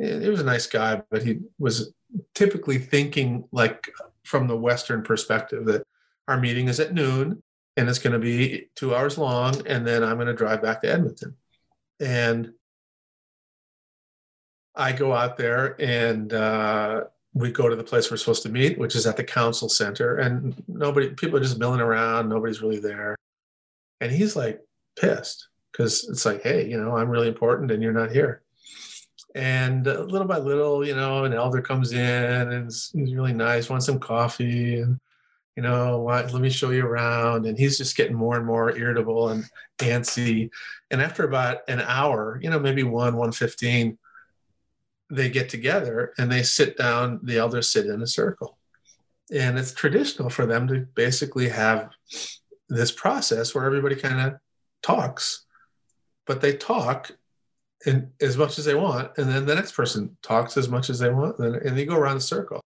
[0.00, 1.92] He was a nice guy, but he was
[2.34, 3.90] typically thinking like
[4.24, 5.82] from the Western perspective that
[6.28, 7.42] our meeting is at noon
[7.76, 10.82] and it's going to be two hours long, and then I'm going to drive back
[10.82, 11.36] to Edmonton.
[12.00, 12.52] And
[14.74, 18.78] I go out there and uh, we go to the place we're supposed to meet,
[18.78, 22.28] which is at the council center, and nobody, people are just milling around.
[22.28, 23.16] Nobody's really there,
[24.00, 24.60] and he's like
[24.98, 28.42] pissed because it's like, hey, you know, I'm really important and you're not here.
[29.34, 33.68] And uh, little by little, you know, an elder comes in and he's really nice,
[33.68, 34.98] wants some coffee, and
[35.54, 37.44] you know, let me show you around.
[37.44, 39.44] And he's just getting more and more irritable and
[39.78, 40.50] antsy.
[40.90, 43.98] And after about an hour, you know, maybe one, one fifteen,
[45.10, 47.20] they get together and they sit down.
[47.22, 48.56] The elders sit in a circle,
[49.32, 51.90] and it's traditional for them to basically have
[52.68, 54.40] this process where everybody kind of
[54.82, 55.44] talks
[56.28, 57.10] but they talk
[57.86, 60.98] in, as much as they want, and then the next person talks as much as
[60.98, 62.60] they want, and, and they go around the circle.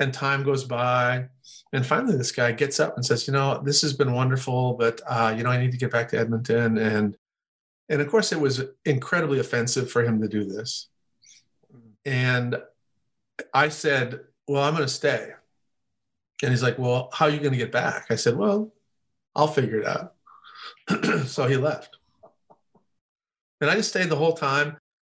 [0.00, 1.28] And time goes by,
[1.72, 5.00] and finally, this guy gets up and says, "You know, this has been wonderful, but
[5.06, 7.16] uh, you know, I need to get back to Edmonton." And
[7.88, 10.88] and of course, it was incredibly offensive for him to do this.
[12.04, 12.56] And
[13.52, 15.32] I said, "Well, I'm going to stay."
[16.42, 18.72] And he's like, "Well, how are you going to get back?" I said, "Well,
[19.36, 20.14] I'll figure it out."
[21.26, 21.99] so he left.
[23.60, 24.76] And I just stayed the whole time.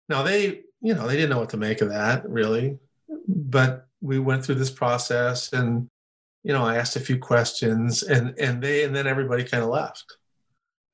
[0.09, 2.79] Now they, you know, they didn't know what to make of that really,
[3.29, 5.89] but we went through this process and,
[6.43, 9.69] you know, I asked a few questions and, and they, and then everybody kind of
[9.69, 10.17] left.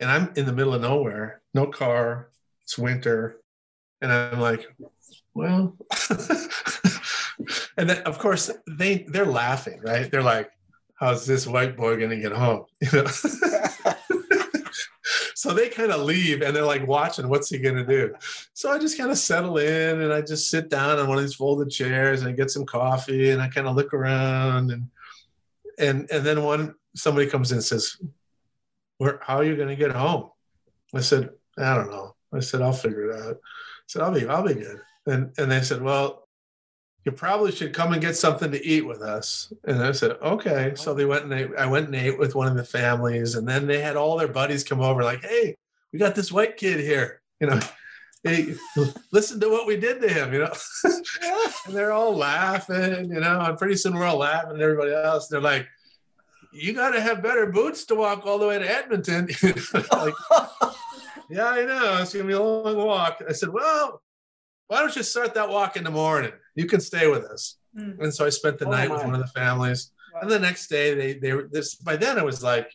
[0.01, 2.31] And I'm in the middle of nowhere, no car,
[2.65, 3.41] it's winter.
[4.03, 4.67] And I'm like,
[5.35, 5.77] well,
[7.79, 10.11] and then of course they, they're laughing, right?
[10.11, 10.51] They're like,
[10.97, 12.65] how's this white boy going to get home?
[12.81, 13.09] You know?
[15.47, 18.13] So they kind of leave and they're like watching what's he going to do?
[18.53, 21.23] So i just kind of settle in and i just sit down on one of
[21.23, 24.89] these folded chairs and I get some coffee and i kind of look around and
[25.79, 27.97] and and then one somebody comes in and says
[28.99, 30.31] Where, how are you going to get home?
[30.93, 32.17] I said i don't know.
[32.33, 33.37] I said i'll figure it out.
[33.37, 34.81] I said i'll be i'll be good.
[35.07, 36.26] And and they said well
[37.07, 39.53] you probably should come and get something to eat with us.
[39.63, 40.73] And I said, okay.
[40.75, 43.37] So they went and they, I went and ate with one of the families.
[43.37, 45.55] And then they had all their buddies come over, like, hey,
[45.93, 47.23] we got this white kid here.
[47.41, 47.61] You know,
[48.25, 48.57] hey,
[49.13, 50.53] listen to what we did to him, you know.
[51.67, 55.29] and they're all laughing, you know, and pretty soon we're all laughing and everybody else.
[55.29, 55.69] They're like,
[56.53, 59.29] you got to have better boots to walk all the way to Edmonton.
[59.93, 60.15] like,
[61.31, 61.99] yeah, I know.
[62.01, 63.23] It's going to be a long walk.
[63.29, 64.03] I said, well,
[64.67, 66.33] why don't you start that walk in the morning?
[66.57, 67.59] You can stay with us.
[67.79, 68.01] Mm.
[68.01, 69.93] And so I spent the oh night with one of the families.
[70.13, 70.21] Wow.
[70.23, 71.75] And the next day, they they were this.
[71.77, 72.73] By then, it was like,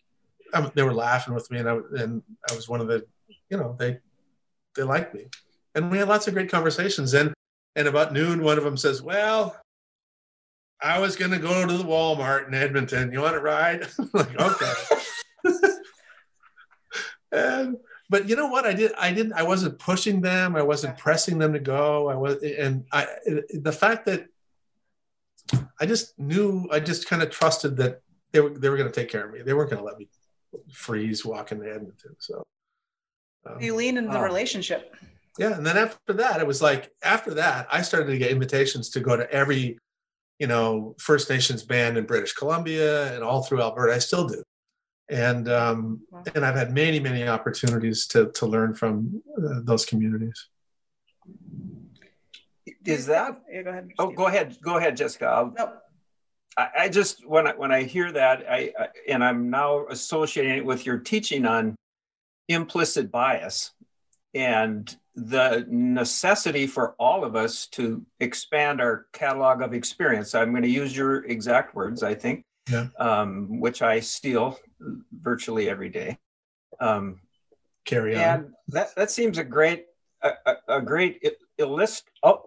[0.54, 3.06] um, they were laughing with me, and I and I was one of the,
[3.50, 3.98] you know, they
[4.76, 5.26] they liked me,
[5.76, 7.14] and we had lots of great conversations.
[7.16, 7.34] And
[7.76, 9.60] and about noon, one of them says, "Well,
[10.82, 13.12] I was going to go to the Walmart in Edmonton.
[13.12, 14.74] You want to ride?" Like, okay.
[17.32, 17.78] and
[18.12, 18.66] but you know what?
[18.66, 20.58] I did i didn't i wasn't pushing them.
[20.58, 22.10] I wasn't pressing them to go.
[22.10, 23.08] I was and i
[23.54, 24.26] the fact that
[25.80, 28.02] i just knew i just kind of trusted that
[28.34, 29.42] they were they were going to take care of me.
[29.42, 30.10] They weren't going to let me
[30.74, 32.44] freeze walking to edmonton so
[33.48, 34.94] um, you lean in the uh, relationship.
[35.40, 38.90] Yeah and then after that it was like after that i started to get invitations
[38.90, 39.80] to go to every
[40.38, 43.94] you know first nations band in british columbia and all through alberta.
[43.94, 44.44] I still do
[45.12, 46.02] and um,
[46.34, 50.48] and I've had many many opportunities to to learn from uh, those communities.
[52.86, 53.42] Is that?
[53.52, 53.90] Yeah, go ahead.
[54.00, 54.58] Oh, go ahead.
[54.62, 55.52] Go ahead, Jessica.
[55.56, 55.74] No.
[56.58, 60.58] I, I just when I when I hear that, I, I and I'm now associating
[60.58, 61.76] it with your teaching on
[62.48, 63.72] implicit bias,
[64.34, 70.34] and the necessity for all of us to expand our catalog of experience.
[70.34, 72.88] I'm going to use your exact words, I think, yeah.
[72.98, 74.58] um, which I steal
[75.12, 76.18] virtually every day.
[76.80, 77.20] Um,
[77.86, 78.22] Carry on.
[78.22, 79.86] And that, that seems a great
[80.22, 81.26] a, a, a great
[81.58, 82.44] illust- oh,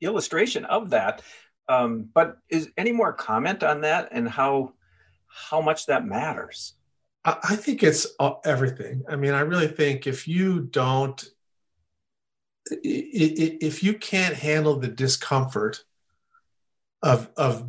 [0.00, 1.22] illustration of that.
[1.68, 4.72] Um, but is any more comment on that and how
[5.26, 6.74] how much that matters?
[7.24, 8.06] I think it's
[8.44, 9.02] everything.
[9.08, 11.22] I mean, I really think if you don't,
[12.70, 15.82] if you can't handle the discomfort
[17.02, 17.68] of of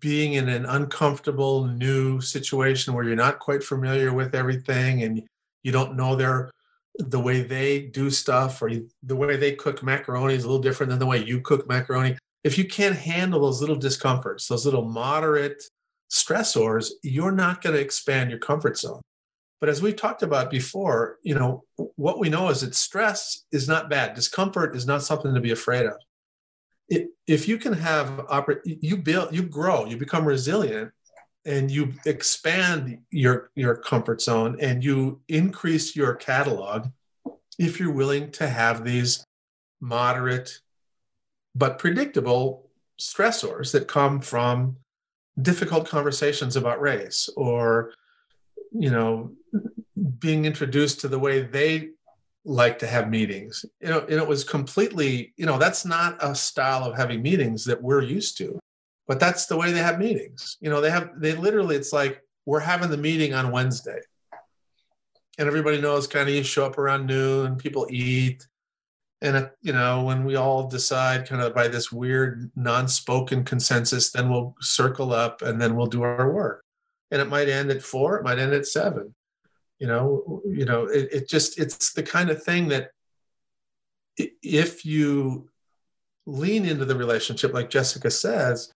[0.00, 5.22] being in an uncomfortable new situation where you're not quite familiar with everything and
[5.62, 6.50] you don't know their
[6.98, 8.70] the way they do stuff or
[9.02, 12.16] the way they cook macaroni is a little different than the way you cook macaroni
[12.42, 15.62] if you can't handle those little discomforts those little moderate
[16.10, 19.00] stressors, you're not going to expand your comfort zone.
[19.60, 21.64] But as we've talked about before, you know,
[21.96, 24.14] what we know is that stress is not bad.
[24.14, 25.94] Discomfort is not something to be afraid of.
[26.88, 28.24] It, if you can have
[28.64, 30.92] you build, you grow, you become resilient,
[31.44, 36.88] and you expand your your comfort zone, and you increase your catalog.
[37.58, 39.24] If you're willing to have these
[39.80, 40.60] moderate
[41.54, 42.70] but predictable
[43.00, 44.76] stressors that come from
[45.40, 47.92] difficult conversations about race or
[48.72, 49.32] you know
[50.18, 51.90] being introduced to the way they
[52.46, 53.64] like to have meetings.
[53.80, 57.64] You know and it was completely you know that's not a style of having meetings
[57.64, 58.58] that we're used to
[59.06, 60.56] but that's the way they have meetings.
[60.60, 64.00] You know they have they literally it's like we're having the meeting on wednesday.
[65.38, 68.46] And everybody knows kind of you show up around noon people eat.
[69.20, 74.30] And you know when we all decide kind of by this weird non-spoken consensus then
[74.30, 76.62] we'll circle up and then we'll do our work.
[77.10, 79.14] And it might end at four it might end at seven
[79.78, 82.90] you know you know it, it just it's the kind of thing that
[84.16, 85.48] if you
[86.26, 88.72] lean into the relationship like jessica says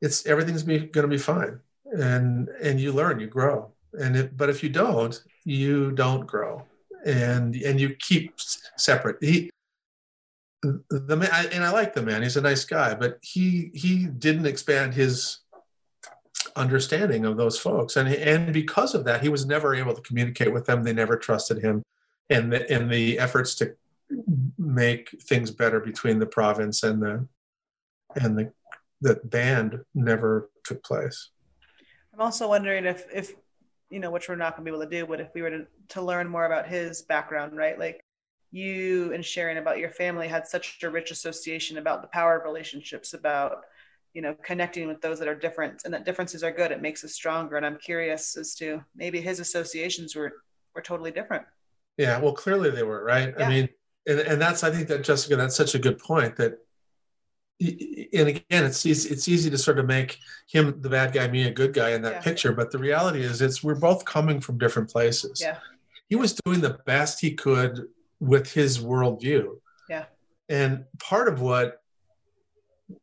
[0.00, 1.60] it's everything's going to be fine
[1.92, 6.64] and and you learn you grow and it, but if you don't you don't grow
[7.04, 8.34] and and you keep
[8.76, 9.16] separate.
[9.20, 9.50] He
[10.62, 12.22] the man and I like the man.
[12.22, 15.38] He's a nice guy, but he he didn't expand his
[16.58, 20.52] understanding of those folks, and and because of that, he was never able to communicate
[20.52, 20.82] with them.
[20.82, 21.82] They never trusted him,
[22.28, 23.74] and the, and the efforts to
[24.58, 27.26] make things better between the province and the
[28.16, 28.52] and the
[29.00, 31.30] the band never took place.
[32.12, 33.34] I'm also wondering if if
[33.90, 35.50] you know, which we're not going to be able to do, but if we were
[35.50, 37.78] to, to learn more about his background, right?
[37.78, 38.04] Like
[38.50, 42.44] you and sharing about your family had such a rich association about the power of
[42.44, 43.64] relationships, about,
[44.14, 46.72] you know, connecting with those that are different and that differences are good.
[46.72, 47.56] It makes us stronger.
[47.56, 50.32] And I'm curious as to maybe his associations were,
[50.74, 51.44] were totally different.
[51.96, 52.18] Yeah.
[52.18, 53.34] Well, clearly they were, right?
[53.36, 53.46] Yeah.
[53.46, 53.68] I mean,
[54.06, 56.58] and, and that's, I think that Jessica, that's such a good point that
[57.60, 61.48] and again, it's easy, it's easy to sort of make him the bad guy, me
[61.48, 62.20] a good guy in that yeah.
[62.20, 62.52] picture.
[62.52, 65.40] But the reality is, it's we're both coming from different places.
[65.40, 65.58] Yeah.
[66.08, 67.88] He was doing the best he could
[68.20, 69.58] with his worldview.
[69.90, 70.04] Yeah.
[70.48, 71.82] And part of what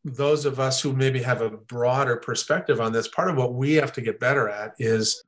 [0.03, 3.73] those of us who maybe have a broader perspective on this, part of what we
[3.73, 5.23] have to get better at is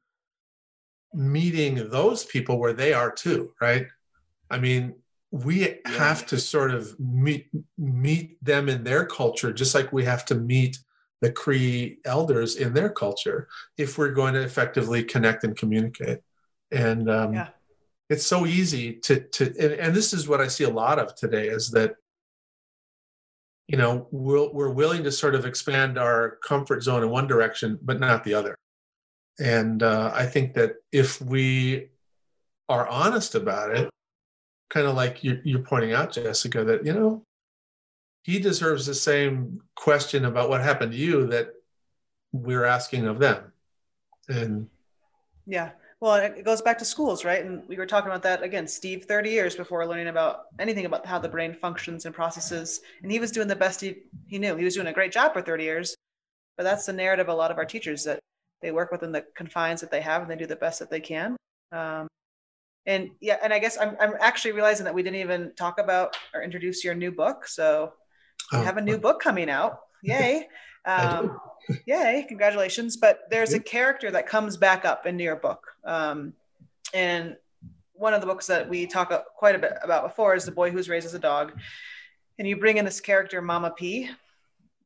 [1.14, 3.88] meeting those people where they are too, right?
[4.50, 4.96] I mean,
[5.32, 5.76] we yeah.
[5.86, 10.36] have to sort of meet meet them in their culture just like we have to
[10.36, 10.80] meet
[11.22, 13.48] the cree elders in their culture
[13.78, 16.20] if we're going to effectively connect and communicate
[16.72, 17.50] and um, yeah.
[18.10, 21.14] it's so easy to to and, and, this is what i see a lot of
[21.16, 21.96] today is that
[23.68, 27.78] you know we'll, we're willing to sort of expand our comfort zone in one direction
[27.82, 28.58] but not the other
[29.40, 31.90] and uh, i think that if we
[32.70, 33.90] are honest about it
[34.70, 37.24] kind of like you're, you're pointing out, Jessica, that, you know,
[38.24, 41.54] he deserves the same question about what happened to you that
[42.34, 43.54] we're asking of them.
[44.28, 44.68] And
[45.46, 47.44] yeah, well, it goes back to schools, right?
[47.44, 51.06] And we were talking about that again, Steve, 30 years before learning about anything about
[51.06, 52.82] how the brain functions and processes.
[53.02, 54.56] And he was doing the best he, he knew.
[54.56, 55.96] He was doing a great job for 30 years.
[56.56, 58.20] But that's the narrative a lot of our teachers that
[58.62, 61.00] they work within the confines that they have and they do the best that they
[61.00, 61.36] can.
[61.72, 62.08] Um,
[62.88, 66.18] and yeah and i guess i'm, I'm actually realizing that we didn't even talk about
[66.34, 67.94] or introduce your new book so
[68.52, 70.48] you oh, have a new book coming out yay
[70.88, 71.40] um,
[71.86, 72.98] yay congratulations.
[72.98, 75.66] But there's a character that comes back up into your book.
[75.84, 76.34] Um,
[76.94, 77.38] and
[77.94, 80.72] one of the books that we talk quite a bit about before is the boy
[80.72, 81.54] who's raised as a dog.
[82.40, 84.10] And you bring in this character mama p.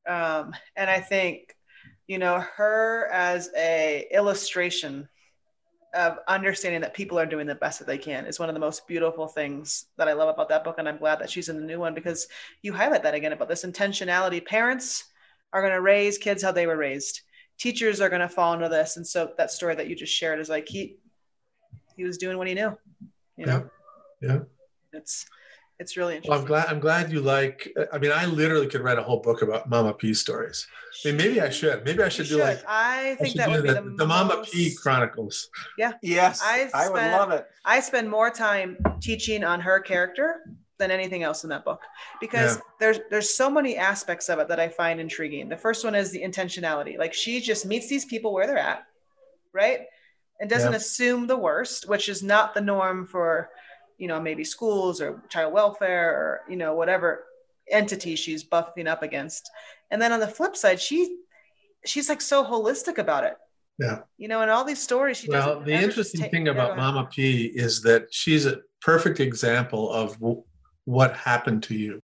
[0.07, 1.55] Um, and i think
[2.07, 5.07] you know her as a illustration
[5.93, 8.59] of understanding that people are doing the best that they can is one of the
[8.59, 10.75] most beautiful things that I love about that book.
[10.77, 12.27] And I'm glad that she's in the new one because
[12.61, 14.45] you highlight that again about this intentionality.
[14.45, 15.10] Parents
[15.53, 17.21] are going to raise kids how they were raised.
[17.59, 18.97] Teachers are going to fall into this.
[18.97, 20.97] And so that story that you just shared is like he
[21.95, 22.77] he was doing what he knew.
[23.37, 23.69] You know?
[24.21, 24.29] Yeah.
[24.29, 24.39] yeah.
[24.93, 25.25] It's
[25.81, 26.31] it's really interesting.
[26.31, 26.67] Well, I'm glad.
[26.67, 27.67] I'm glad you like.
[27.91, 30.67] I mean, I literally could write a whole book about Mama P stories.
[31.03, 31.83] I mean, maybe I should.
[31.83, 32.49] Maybe I should you do should.
[32.49, 32.63] like.
[32.67, 35.49] I think I that would be the, the, Mama P Chronicles.
[35.79, 35.93] Yeah.
[36.03, 36.39] Yes.
[36.43, 37.47] I, spend, I would love it.
[37.65, 40.41] I spend more time teaching on her character
[40.81, 41.81] than anything else in that book
[42.19, 42.61] because yeah.
[42.79, 45.47] there's there's so many aspects of it that I find intriguing.
[45.47, 46.97] The first one is the intentionality.
[46.97, 48.83] Like she just meets these people where they're at,
[49.53, 49.81] right?
[50.39, 50.77] And doesn't yeah.
[50.77, 53.49] assume the worst, which is not the norm for
[54.01, 57.25] you know, maybe schools or child welfare or, you know, whatever
[57.69, 59.51] entity she's buffing up against.
[59.91, 61.19] And then on the flip side, she
[61.85, 63.37] she's like so holistic about it.
[63.77, 63.99] Yeah.
[64.17, 67.83] You know, and all these stories she Well, the interesting thing about Mama P is
[67.83, 70.19] that she's a perfect example of
[70.85, 71.99] what happened to you.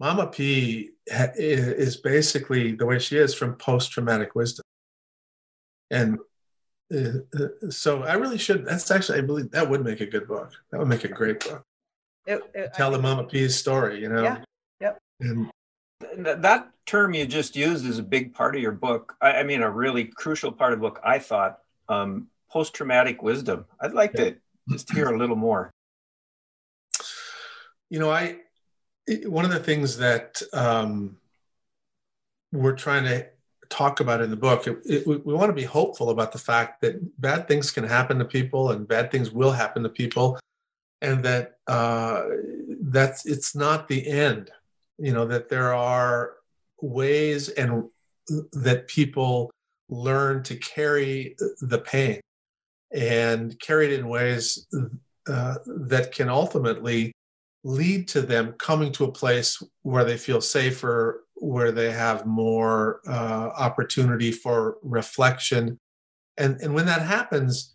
[0.00, 4.64] Mama P is basically the way she is from post traumatic wisdom.
[5.90, 6.18] And
[6.94, 8.64] uh, uh, so I really should.
[8.64, 10.52] That's actually, I believe that would make a good book.
[10.70, 11.62] That would make a great book.
[12.26, 14.22] It, it, Tell the Mama P's story, you know.
[14.22, 14.38] Yeah.
[14.80, 14.98] Yep.
[15.20, 15.50] And
[16.24, 19.16] that term you just used is a big part of your book.
[19.20, 21.00] I, I mean, a really crucial part of the book.
[21.04, 23.64] I thought um, post-traumatic wisdom.
[23.80, 24.24] I'd like yeah.
[24.24, 24.36] to
[24.68, 25.70] just hear a little more.
[27.90, 28.38] You know, I
[29.24, 31.16] one of the things that um,
[32.52, 33.26] we're trying to
[33.68, 34.66] talk about in the book.
[34.66, 38.18] It, it, we, want to be hopeful about the fact that bad things can happen
[38.18, 40.38] to people and bad things will happen to people,
[41.00, 42.24] and that uh,
[42.82, 44.50] that's it's not the end.
[44.98, 46.34] You know that there are
[46.80, 47.84] ways and
[48.52, 49.50] that people
[49.88, 52.20] learn to carry the pain
[52.92, 54.66] and carry it in ways
[55.28, 57.12] uh, that can ultimately
[57.64, 63.00] lead to them coming to a place where they feel safer where they have more
[63.06, 65.78] uh, opportunity for reflection.
[66.36, 67.74] And, and when that happens,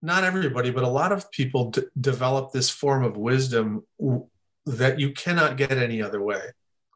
[0.00, 4.26] not everybody, but a lot of people d- develop this form of wisdom w-
[4.66, 6.40] that you cannot get any other way.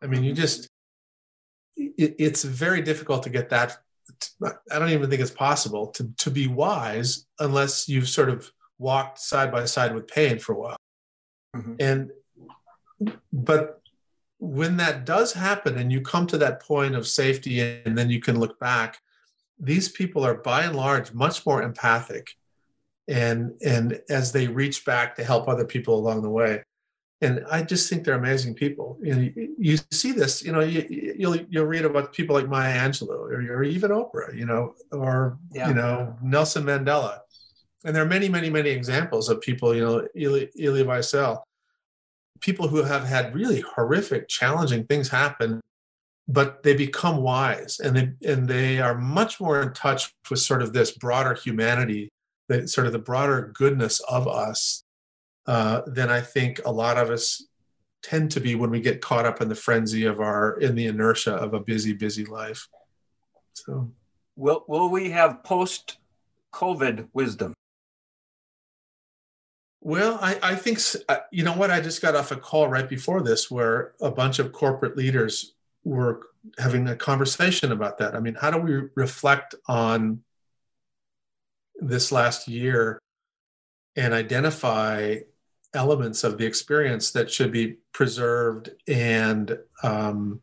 [0.03, 0.41] I mean, you mm-hmm.
[0.41, 0.69] just,
[1.77, 3.79] it, it's very difficult to get that.
[4.43, 9.19] I don't even think it's possible to, to be wise unless you've sort of walked
[9.19, 10.77] side by side with pain for a while.
[11.55, 11.75] Mm-hmm.
[11.81, 12.11] And,
[13.33, 13.81] but
[14.39, 18.21] when that does happen and you come to that point of safety and then you
[18.21, 18.99] can look back
[19.59, 22.31] these people are by and large much more empathic
[23.09, 26.63] and and as they reach back to help other people along the way.
[27.23, 28.99] And i just think they're amazing people.
[29.03, 32.49] You know you, you see this you know you, you'll you'll read about people like
[32.49, 35.69] maya angelou or, or even oprah you know or yeah.
[35.69, 37.21] you know nelson mandela.
[37.85, 41.43] And there are many many many examples of people you know Elie, Elie Wiesel
[42.41, 45.61] people who have had really horrific, challenging things happen,
[46.29, 50.63] but they become wise and they and they are much more in touch with sort
[50.63, 52.09] of this broader humanity,
[52.49, 54.83] that sort of the broader goodness of us,
[55.47, 57.47] uh, than I think a lot of us
[58.03, 60.87] tend to be when we get caught up in the frenzy of our in the
[60.87, 62.69] inertia of a busy, busy life.
[63.55, 63.91] So,
[64.37, 65.99] will will we have post
[66.53, 67.55] COVID wisdom?
[69.87, 71.71] Well, I, I think, uh, you know what?
[71.71, 75.55] I just got off a call right before this where a bunch of corporate leaders
[75.85, 76.23] were
[76.59, 78.17] having a conversation about that.
[78.17, 80.25] I mean, how do we reflect on
[81.77, 82.99] this last year
[83.95, 85.19] and identify
[85.73, 90.43] elements of the experience that should be preserved and um,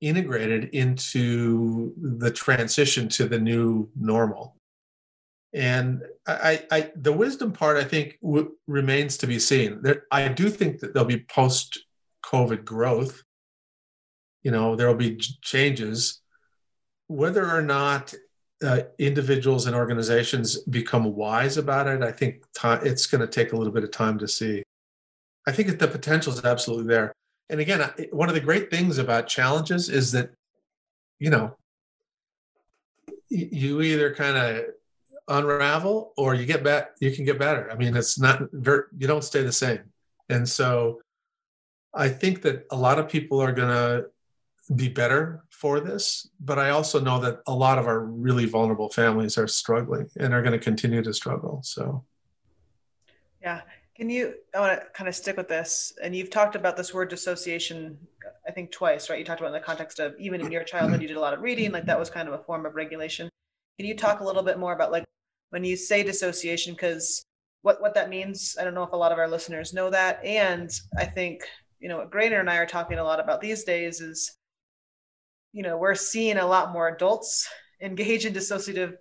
[0.00, 4.56] integrated into the transition to the new normal?
[5.54, 9.82] And I, I, the wisdom part, I think, w- remains to be seen.
[9.82, 13.22] There, I do think that there'll be post-COVID growth.
[14.42, 16.20] You know, there will be changes.
[17.08, 18.14] Whether or not
[18.64, 23.56] uh, individuals and organizations become wise about it, I think it's going to take a
[23.56, 24.62] little bit of time to see.
[25.46, 27.12] I think that the potential is absolutely there.
[27.50, 30.30] And again, one of the great things about challenges is that,
[31.18, 31.56] you know,
[33.28, 34.64] you either kind of
[35.28, 37.70] unravel or you get back you can get better.
[37.70, 39.80] I mean it's not you don't stay the same.
[40.28, 41.00] And so
[41.94, 44.06] i think that a lot of people are going to
[44.74, 48.88] be better for this but i also know that a lot of our really vulnerable
[48.88, 52.04] families are struggling and are going to continue to struggle so.
[53.42, 53.62] Yeah.
[53.96, 56.94] Can you i want to kind of stick with this and you've talked about this
[56.94, 57.98] word dissociation
[58.48, 59.18] i think twice right?
[59.18, 61.34] You talked about in the context of even in your childhood you did a lot
[61.34, 63.28] of reading like that was kind of a form of regulation.
[63.78, 65.04] Can you talk a little bit more about like
[65.52, 67.26] when you say dissociation, because
[67.60, 70.24] what, what that means, I don't know if a lot of our listeners know that.
[70.24, 71.42] And I think,
[71.78, 74.34] you know, what Graner and I are talking a lot about these days is,
[75.52, 77.46] you know, we're seeing a lot more adults
[77.82, 78.94] engage in dissociative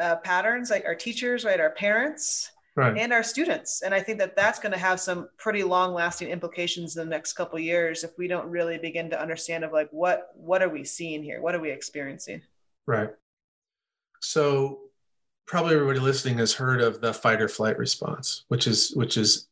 [0.00, 2.96] uh, patterns, like our teachers, right, our parents, right.
[2.96, 3.82] and our students.
[3.82, 7.10] And I think that that's going to have some pretty long lasting implications in the
[7.10, 10.68] next couple years if we don't really begin to understand of like what what are
[10.68, 11.42] we seeing here?
[11.42, 12.42] What are we experiencing?
[12.86, 13.10] Right.
[14.20, 14.89] So
[15.50, 19.48] probably everybody listening has heard of the fight or flight response, which is which is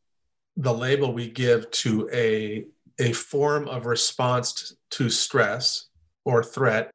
[0.56, 2.64] the label we give to a
[3.00, 5.88] a form of response to stress
[6.24, 6.92] or threat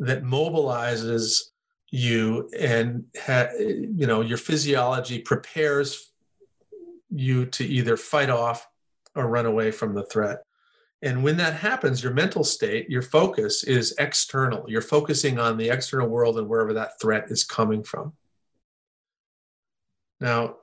[0.00, 1.44] that mobilizes
[1.90, 6.12] you and ha- you know your physiology prepares
[7.08, 8.68] you to either fight off
[9.14, 10.42] or run away from the threat
[11.02, 15.68] and when that happens your mental state your focus is external you're focusing on the
[15.68, 18.12] external world and wherever that threat is coming from
[20.20, 20.56] now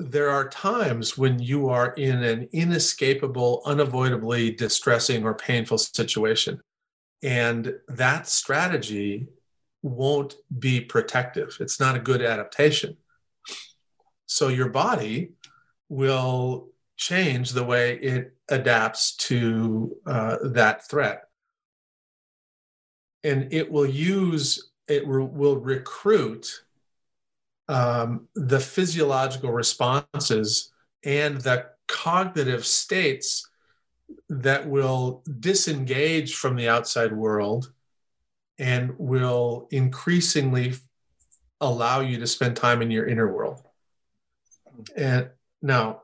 [0.00, 6.60] there are times when you are in an inescapable unavoidably distressing or painful situation
[7.22, 9.28] and that strategy
[9.82, 11.56] won't be protective.
[11.60, 12.96] It's not a good adaptation.
[14.26, 15.32] So your body
[15.88, 21.24] will change the way it adapts to uh, that threat.
[23.24, 26.62] And it will use, it re- will recruit
[27.68, 30.72] um, the physiological responses
[31.04, 33.48] and the cognitive states
[34.28, 37.72] that will disengage from the outside world
[38.58, 40.74] and will increasingly
[41.60, 43.62] allow you to spend time in your inner world.
[44.96, 45.30] And
[45.60, 46.02] now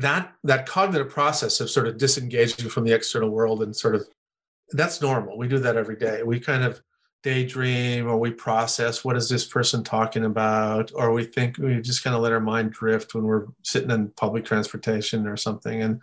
[0.00, 4.08] that that cognitive process of sort of disengaging from the external world and sort of
[4.70, 5.38] that's normal.
[5.38, 6.22] We do that every day.
[6.22, 6.80] We kind of
[7.22, 12.04] daydream or we process what is this person talking about or we think we just
[12.04, 16.00] kind of let our mind drift when we're sitting in public transportation or something and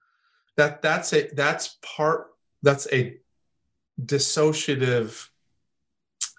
[0.57, 2.27] that that's a that's part
[2.61, 3.17] that's a
[4.03, 5.29] dissociative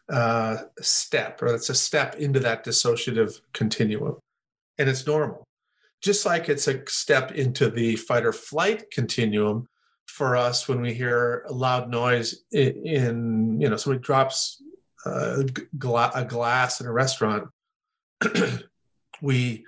[0.09, 4.19] uh, step, or it's a step into that dissociative continuum.
[4.79, 5.46] And it's normal.
[6.03, 9.69] Just like it's a step into the fight or flight continuum
[10.07, 14.63] for us when we hear a loud noise in, you know, somebody drops
[15.07, 15.45] uh, a,
[15.79, 17.49] gla- a glass in a restaurant,
[19.23, 19.65] we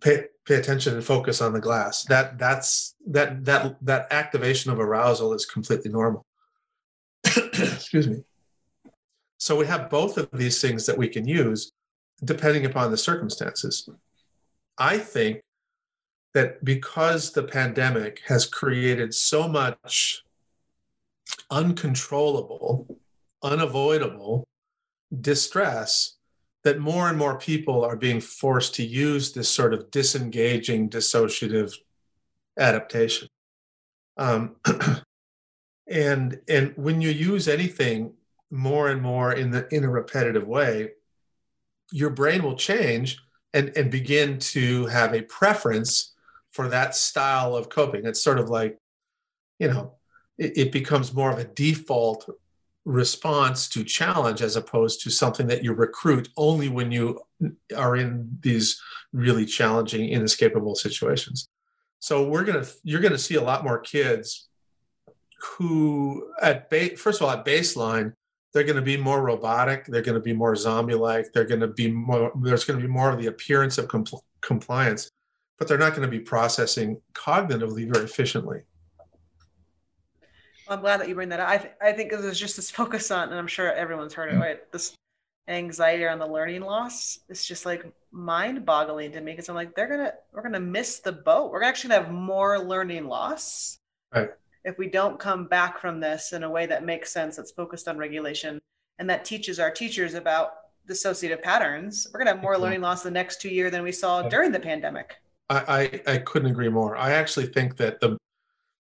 [0.00, 2.04] pay, pay attention and focus on the glass.
[2.04, 6.24] That that's that that that activation of arousal is completely normal.
[7.24, 8.22] Excuse me.
[9.38, 11.72] So we have both of these things that we can use
[12.24, 13.88] depending upon the circumstances.
[14.78, 15.40] I think
[16.34, 20.22] that because the pandemic has created so much
[21.50, 22.98] uncontrollable,
[23.42, 24.44] unavoidable
[25.20, 26.16] distress,
[26.64, 31.74] that more and more people are being forced to use this sort of disengaging, dissociative
[32.58, 33.28] adaptation.
[34.16, 34.56] Um,
[35.86, 38.12] and and when you use anything
[38.50, 40.90] more and more in the in a repetitive way
[41.92, 43.18] your brain will change
[43.56, 46.14] and and begin to have a preference
[46.52, 48.06] for that style of coping.
[48.06, 48.78] It's sort of like
[49.58, 49.94] you know
[50.38, 52.28] it, it becomes more of a default
[52.84, 57.20] response to challenge as opposed to something that you recruit only when you
[57.76, 58.80] are in these
[59.12, 61.48] really challenging inescapable situations.
[61.98, 64.48] So we're going to you're going to see a lot more kids
[65.40, 68.12] who at ba- first of all at baseline
[68.56, 69.84] they're going to be more robotic.
[69.84, 72.86] They're going to be more zombie like they're going to be more there's going to
[72.86, 75.10] be more of the appearance of compl- compliance
[75.58, 78.62] but they're not going to be processing cognitively very efficiently.
[80.66, 81.48] Well, i'm glad that you bring that up.
[81.50, 84.38] I, th- I think there's just this focus on and i'm sure everyone's heard it
[84.38, 84.72] right?
[84.72, 84.94] This
[85.48, 89.76] anxiety around the learning loss it's just like mind boggling to me because i'm like
[89.76, 91.52] they're gonna we're gonna miss the boat.
[91.52, 93.76] We're actually gonna have more learning loss
[94.14, 94.30] right
[94.66, 97.86] if we don't come back from this in a way that makes sense, that's focused
[97.86, 98.58] on regulation,
[98.98, 100.50] and that teaches our teachers about
[100.88, 102.62] dissociative patterns, we're going to have more mm-hmm.
[102.62, 105.16] learning loss the next two years than we saw during the pandemic.
[105.48, 106.96] I, I, I couldn't agree more.
[106.96, 108.18] I actually think that the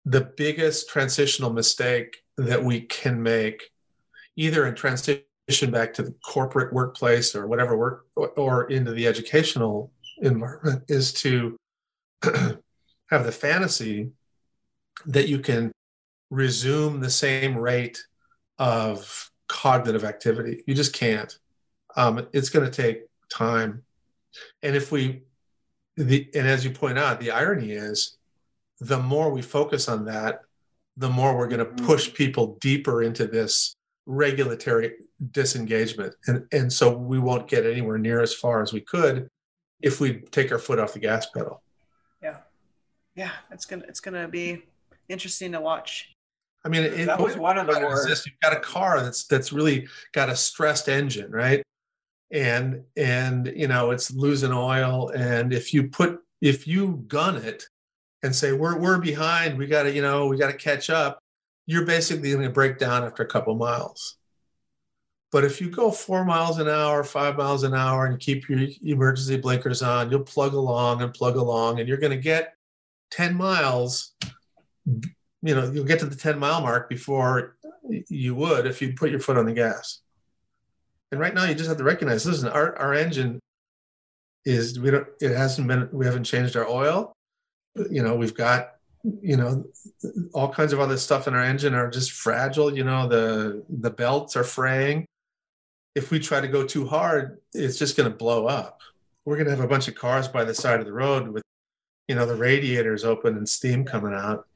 [0.06, 3.70] the biggest transitional mistake that we can make,
[4.34, 5.22] either in transition
[5.70, 9.92] back to the corporate workplace or whatever work, or, or into the educational
[10.22, 11.56] environment, is to
[12.22, 14.10] have the fantasy
[15.06, 15.72] that you can
[16.30, 18.02] resume the same rate
[18.58, 20.62] of cognitive activity.
[20.66, 21.36] You just can't.
[21.96, 23.82] Um, it's going to take time.
[24.62, 25.22] And if we,
[25.96, 28.16] the, and as you point out, the irony is
[28.78, 30.42] the more we focus on that,
[30.96, 33.74] the more we're going to push people deeper into this
[34.06, 34.94] regulatory
[35.32, 36.14] disengagement.
[36.26, 39.28] And, and so we won't get anywhere near as far as we could
[39.80, 41.62] if we take our foot off the gas pedal.
[42.22, 42.36] Yeah.
[43.14, 43.30] Yeah.
[43.50, 44.62] It's going to, it's going to be
[45.10, 46.08] interesting to watch.
[46.64, 48.06] I mean, it, that was one of the more.
[48.06, 51.62] You've got a car that's that's really got a stressed engine, right?
[52.30, 57.64] And and you know it's losing oil, and if you put if you gun it
[58.22, 61.18] and say we're we're behind, we got to you know we got to catch up,
[61.66, 64.16] you're basically going to break down after a couple miles.
[65.32, 68.66] But if you go four miles an hour, five miles an hour, and keep your
[68.82, 72.54] emergency blinkers on, you'll plug along and plug along, and you're going to get
[73.12, 74.12] 10 miles.
[75.42, 77.56] You know, you'll get to the 10 mile mark before
[77.88, 80.00] you would if you put your foot on the gas.
[81.10, 83.40] And right now, you just have to recognize listen, our, our engine
[84.44, 87.12] is, we don't, it hasn't been, we haven't changed our oil.
[87.90, 88.70] You know, we've got
[89.22, 89.64] you know
[90.34, 93.90] all kinds of other stuff in our engine are just fragile you know the the
[93.90, 95.06] belts are fraying
[95.94, 98.80] if we try to go too hard it's just going to blow up
[99.24, 101.42] we're going to have a bunch of cars by the side of the road with
[102.08, 104.46] you know the radiators open and steam coming out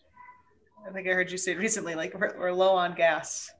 [0.86, 3.50] i think i heard you say recently like we're, we're low on gas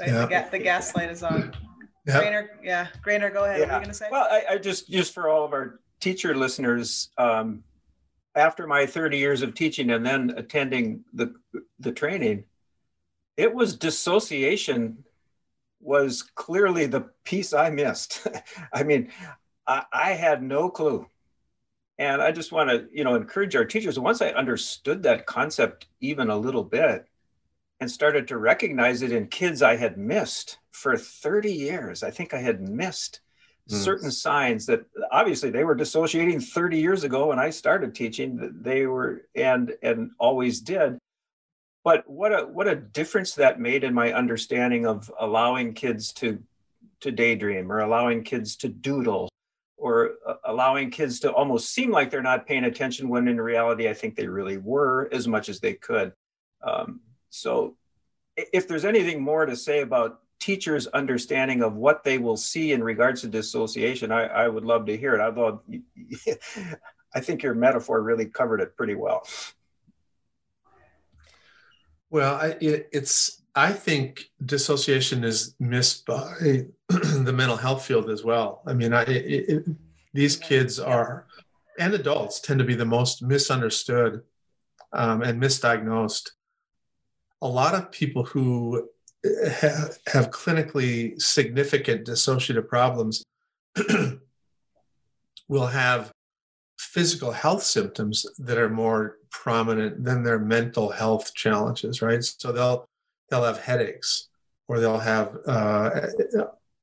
[0.00, 0.08] right?
[0.08, 0.22] yeah.
[0.22, 1.52] the, ga- the gas light is on
[2.06, 2.22] yep.
[2.22, 3.66] Graner, yeah Graner, go ahead yeah.
[3.66, 5.80] what are you going to say well I, I just just for all of our
[6.00, 7.62] teacher listeners um,
[8.34, 11.34] after my 30 years of teaching and then attending the
[11.80, 12.44] the training
[13.36, 15.04] it was dissociation
[15.80, 18.26] was clearly the piece i missed
[18.72, 19.10] i mean
[19.66, 21.08] I, I, had no clue
[21.98, 25.86] and i just want to you know encourage our teachers once i understood that concept
[26.00, 27.06] even a little bit
[27.80, 32.34] and started to recognize it in kids i had missed for 30 years i think
[32.34, 33.20] i had missed
[33.68, 33.76] mm.
[33.76, 38.52] certain signs that obviously they were dissociating 30 years ago when I started teaching.
[38.60, 40.98] They were and and always did.
[41.84, 46.42] But what a what a difference that made in my understanding of allowing kids to
[47.00, 49.28] to daydream or allowing kids to doodle
[49.76, 53.88] or uh, allowing kids to almost seem like they're not paying attention when in reality
[53.88, 56.12] I think they really were as much as they could.
[56.62, 57.00] Um,
[57.30, 57.76] so
[58.36, 62.82] if there's anything more to say about teachers' understanding of what they will see in
[62.82, 65.20] regards to dissociation, I, I would love to hear it.
[65.20, 65.62] Although
[67.14, 69.26] I think your metaphor really covered it pretty well.
[72.10, 76.66] Well, I, it, it's I think dissociation is missed by
[77.24, 78.62] the mental health field as well.
[78.66, 79.64] I mean, I, it,
[80.12, 81.26] these kids are
[81.78, 84.22] and adults tend to be the most misunderstood
[84.92, 86.30] um, and misdiagnosed.
[87.42, 88.88] A lot of people who
[89.60, 93.24] have, have clinically significant dissociative problems
[95.48, 96.10] will have
[96.78, 102.86] physical health symptoms that are more prominent than their mental health challenges right so they'll
[103.30, 104.28] they'll have headaches
[104.68, 105.90] or they'll have uh,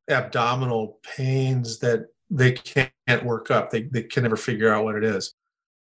[0.09, 3.69] abdominal pains that they can't work up.
[3.69, 5.33] They, they can never figure out what it is.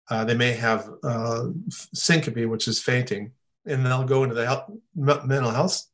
[0.09, 3.32] Uh, they may have uh, syncope which is fainting
[3.65, 5.86] and they'll go into the health, mental health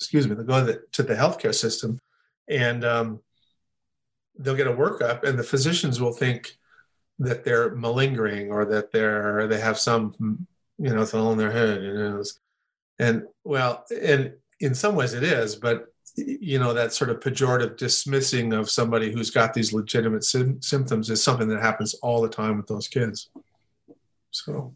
[0.00, 2.00] excuse me, they'll go to the, to the healthcare system
[2.48, 3.20] and um,
[4.38, 6.56] they'll get a workup, and the physicians will think
[7.18, 10.46] that they're malingering or that they're they have some
[10.78, 12.22] you know thing in their head, you know,
[12.98, 17.76] and well, and in some ways it is, but you know that sort of pejorative
[17.76, 22.28] dismissing of somebody who's got these legitimate sim- symptoms is something that happens all the
[22.28, 23.30] time with those kids.
[24.30, 24.74] So.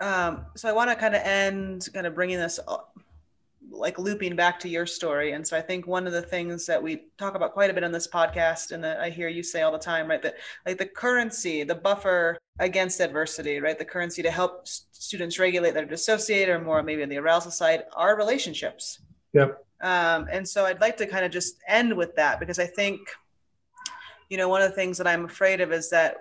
[0.00, 2.58] Um, so I want to kind of end, kind of bringing this
[3.70, 5.32] like looping back to your story.
[5.32, 7.84] And so I think one of the things that we talk about quite a bit
[7.84, 10.22] on this podcast and that I hear you say all the time, right?
[10.22, 13.78] That like the currency, the buffer against adversity, right?
[13.78, 17.84] The currency to help students regulate their dissociate or more maybe on the arousal side
[17.94, 19.00] are relationships.
[19.32, 19.64] Yep.
[19.82, 23.00] Um, and so I'd like to kind of just end with that because I think,
[24.28, 26.18] you know, one of the things that I'm afraid of is that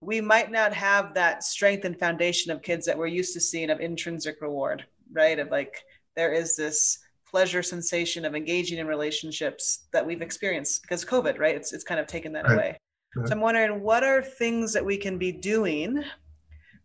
[0.00, 3.70] we might not have that strength and foundation of kids that we're used to seeing
[3.70, 5.38] of intrinsic reward, right?
[5.38, 5.82] Of like,
[6.14, 11.56] there is this pleasure sensation of engaging in relationships that we've experienced because COVID, right?
[11.56, 12.52] It's it's kind of taken that right.
[12.52, 12.80] away.
[13.16, 13.28] Right.
[13.28, 16.04] So I'm wondering what are things that we can be doing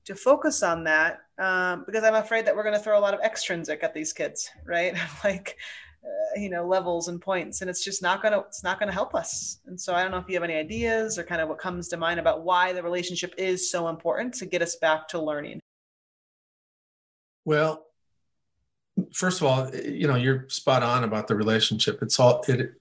[0.05, 3.13] to focus on that um, because I'm afraid that we're going to throw a lot
[3.13, 4.95] of extrinsic at these kids, right?
[5.23, 5.57] like
[6.03, 9.13] uh, you know levels and points, and it's just not gonna it's not gonna help
[9.13, 9.59] us.
[9.67, 11.87] And so I don't know if you have any ideas or kind of what comes
[11.89, 15.59] to mind about why the relationship is so important to get us back to learning.
[17.45, 17.85] Well,
[19.13, 22.01] first of all, you know, you're spot on about the relationship.
[22.01, 22.73] It's all it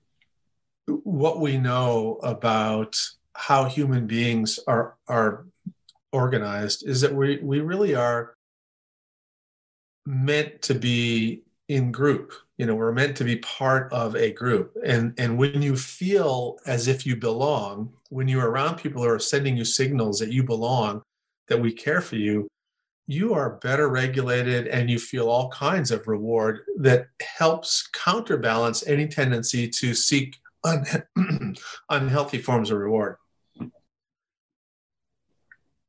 [0.86, 2.96] what we know about
[3.34, 5.46] how human beings are are
[6.12, 8.34] organized is that we we really are
[10.06, 12.32] meant to be in group.
[12.58, 14.76] You know we're meant to be part of a group.
[14.84, 19.18] And and when you feel as if you belong when you're around people who are
[19.18, 21.02] sending you signals that you belong
[21.48, 22.48] that we care for you
[23.10, 29.08] you are better regulated and you feel all kinds of reward that helps counterbalance any
[29.08, 30.84] tendency to seek un-
[31.90, 33.16] unhealthy forms of reward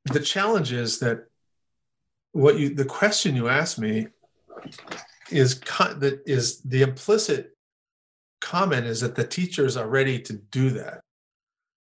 [0.05, 1.25] the challenge is that
[2.31, 4.07] what you the question you asked me
[5.29, 7.55] is that is the implicit
[8.39, 11.01] comment is that the teachers are ready to do that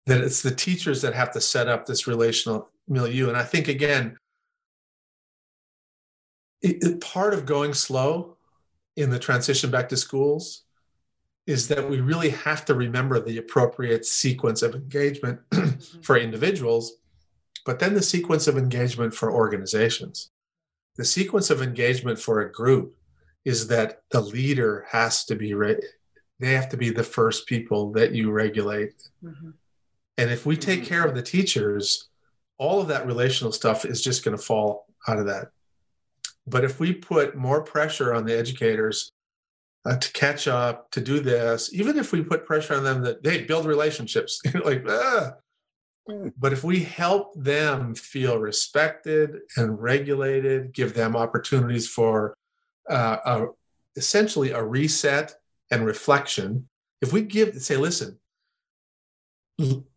[0.06, 3.68] that it's the teachers that have to set up this relational milieu and i think
[3.68, 4.18] again
[6.62, 8.38] it, it, part of going slow
[8.96, 10.64] in the transition back to schools
[11.48, 16.02] is that we really have to remember the appropriate sequence of engagement mm-hmm.
[16.02, 16.98] for individuals
[17.66, 20.32] but then the sequence of engagement for organizations
[20.96, 22.96] the sequence of engagement for a group
[23.44, 25.82] is that the leader has to be re-
[26.40, 28.94] they have to be the first people that you regulate
[29.24, 29.52] mm-hmm.
[30.18, 30.90] and if we take mm-hmm.
[30.90, 32.10] care of the teachers
[32.58, 35.48] all of that relational stuff is just going to fall out of that
[36.48, 39.12] but if we put more pressure on the educators
[39.86, 43.24] uh, to catch up to do this even if we put pressure on them that
[43.24, 45.34] they build relationships like ah.
[46.08, 52.36] But if we help them feel respected and regulated, give them opportunities for
[52.90, 53.46] uh, a,
[53.96, 55.34] essentially a reset
[55.72, 56.70] and reflection,
[57.02, 58.20] if we give, say, listen,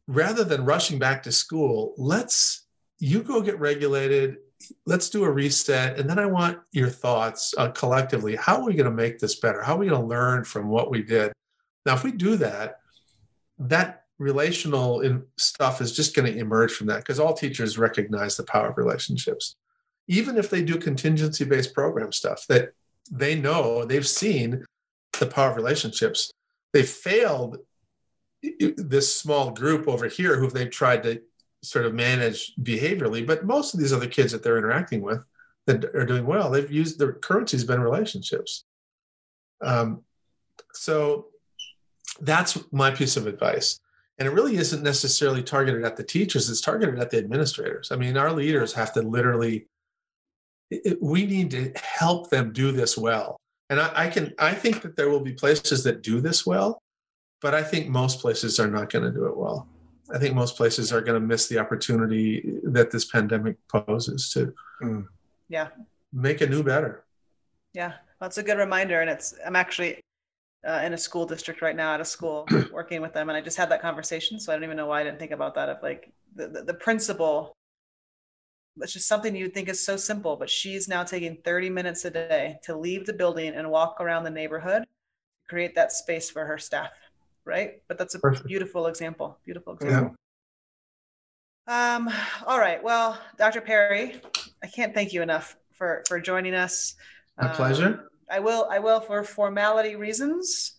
[0.06, 2.66] rather than rushing back to school, let's,
[2.98, 4.38] you go get regulated,
[4.86, 5.98] let's do a reset.
[5.98, 8.34] And then I want your thoughts uh, collectively.
[8.34, 9.62] How are we going to make this better?
[9.62, 11.32] How are we going to learn from what we did?
[11.84, 12.80] Now, if we do that,
[13.58, 18.36] that relational in stuff is just going to emerge from that because all teachers recognize
[18.36, 19.56] the power of relationships.
[20.08, 22.72] Even if they do contingency based program stuff that
[23.10, 24.64] they know they've seen
[25.18, 26.30] the power of relationships
[26.72, 27.58] they failed
[28.76, 31.20] this small group over here who they've tried to
[31.62, 35.24] sort of manage behaviorally but most of these other kids that they're interacting with
[35.66, 38.64] that are doing well they've used their currency has been relationships.
[39.60, 40.02] Um,
[40.72, 41.26] so
[42.20, 43.80] that's my piece of advice
[44.18, 47.90] and it really isn't necessarily targeted at the teachers it's targeted at the administrators.
[47.92, 49.66] I mean our leaders have to literally
[50.70, 53.36] it, we need to help them do this well.
[53.70, 56.78] And I, I, can i think that there will be places that do this well
[57.40, 59.68] but i think most places are not going to do it well.
[60.10, 64.54] I think most places are going to miss the opportunity that this pandemic poses to
[64.82, 65.06] mm.
[65.50, 65.68] yeah.
[66.14, 67.04] make a new better.
[67.74, 70.00] Yeah that's a good reminder and it's i'm actually
[70.68, 73.40] uh, in a school district right now at a school working with them and i
[73.40, 75.68] just had that conversation so i don't even know why i didn't think about that
[75.68, 77.52] of like the, the, the principal
[78.80, 82.04] it's just something you would think is so simple but she's now taking 30 minutes
[82.04, 84.84] a day to leave the building and walk around the neighborhood
[85.48, 86.90] create that space for her staff
[87.44, 88.46] right but that's a Perfect.
[88.46, 90.14] beautiful example beautiful example
[91.66, 91.94] yeah.
[91.94, 92.10] um
[92.46, 94.20] all right well dr perry
[94.62, 96.94] i can't thank you enough for for joining us
[97.38, 100.72] my um, pleasure I will, I will, for formality reasons,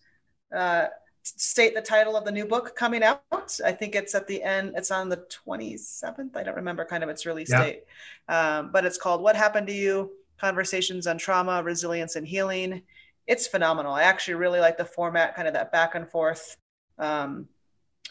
[0.54, 0.86] uh,
[1.22, 3.60] state the title of the new book coming out.
[3.64, 4.74] I think it's at the end.
[4.76, 6.36] It's on the 27th.
[6.36, 7.64] I don't remember kind of its release yeah.
[7.64, 7.84] date,
[8.28, 12.82] um, but it's called "What Happened to You: Conversations on Trauma, Resilience, and Healing."
[13.26, 13.92] It's phenomenal.
[13.92, 16.56] I actually really like the format, kind of that back and forth,
[16.98, 17.48] um,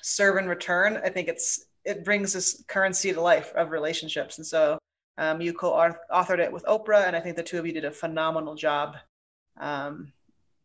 [0.01, 0.99] serve and return.
[1.03, 4.77] I think it's it brings this currency to life of relationships, and so
[5.17, 7.91] um, you co-authored it with Oprah, and I think the two of you did a
[7.91, 8.95] phenomenal job
[9.59, 10.11] um,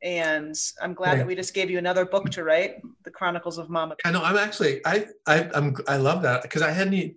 [0.02, 1.18] and I'm glad yeah.
[1.18, 3.96] that we just gave you another book to write, The Chronicles of Mama.
[4.04, 4.22] I know.
[4.22, 7.16] I'm actually I I I'm I love that because I hadn't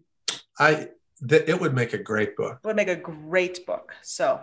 [0.57, 0.89] I
[1.21, 2.59] that it would make a great book.
[2.63, 3.93] It would make a great book.
[4.03, 4.39] So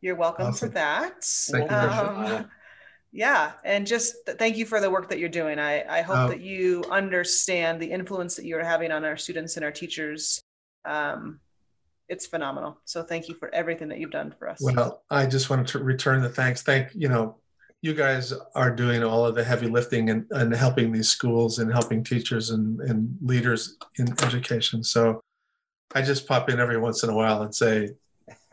[0.00, 0.68] you're welcome awesome.
[0.68, 1.24] for that.
[1.24, 1.76] Thank you.
[1.76, 2.50] Um,
[3.12, 5.58] yeah, and just thank you for the work that you're doing.
[5.58, 6.28] I I hope oh.
[6.28, 10.42] that you understand the influence that you're having on our students and our teachers.
[10.84, 11.38] Um,
[12.08, 12.78] it's phenomenal.
[12.84, 14.58] So thank you for everything that you've done for us.
[14.60, 16.62] Well, I just wanted to return the thanks.
[16.62, 17.38] Thank you know,
[17.82, 21.72] you guys are doing all of the heavy lifting and, and helping these schools and
[21.72, 24.84] helping teachers and, and leaders in education.
[24.84, 25.20] So
[25.94, 27.90] I just pop in every once in a while and say,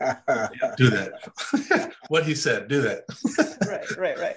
[0.76, 1.92] do that.
[2.08, 3.04] what he said, do that.
[3.68, 4.36] right, right, right.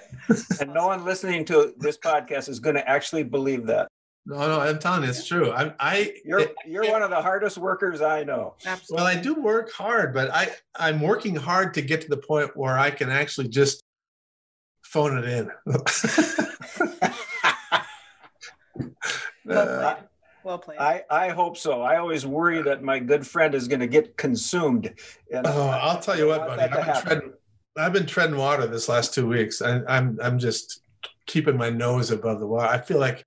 [0.60, 3.88] And no one listening to this podcast is going to actually believe that.
[4.26, 5.52] No, no, I'm telling you, it's true.
[5.52, 8.54] I, I you're it, you're one of the hardest workers I know.
[8.64, 9.04] Absolutely.
[9.04, 12.56] Well, I do work hard, but I I'm working hard to get to the point
[12.56, 13.82] where I can actually just
[14.82, 15.50] phone it in.
[19.44, 20.08] well, uh, played.
[20.42, 20.78] well played.
[20.78, 21.82] I, I hope so.
[21.82, 24.94] I always worry that my good friend is going to get consumed.
[25.30, 26.62] And oh, I'll tell you what, buddy.
[26.62, 27.32] I've been, treading,
[27.76, 29.60] I've been treading water this last two weeks.
[29.60, 30.80] I, I'm I'm just
[31.26, 32.68] keeping my nose above the water.
[32.68, 33.26] I feel like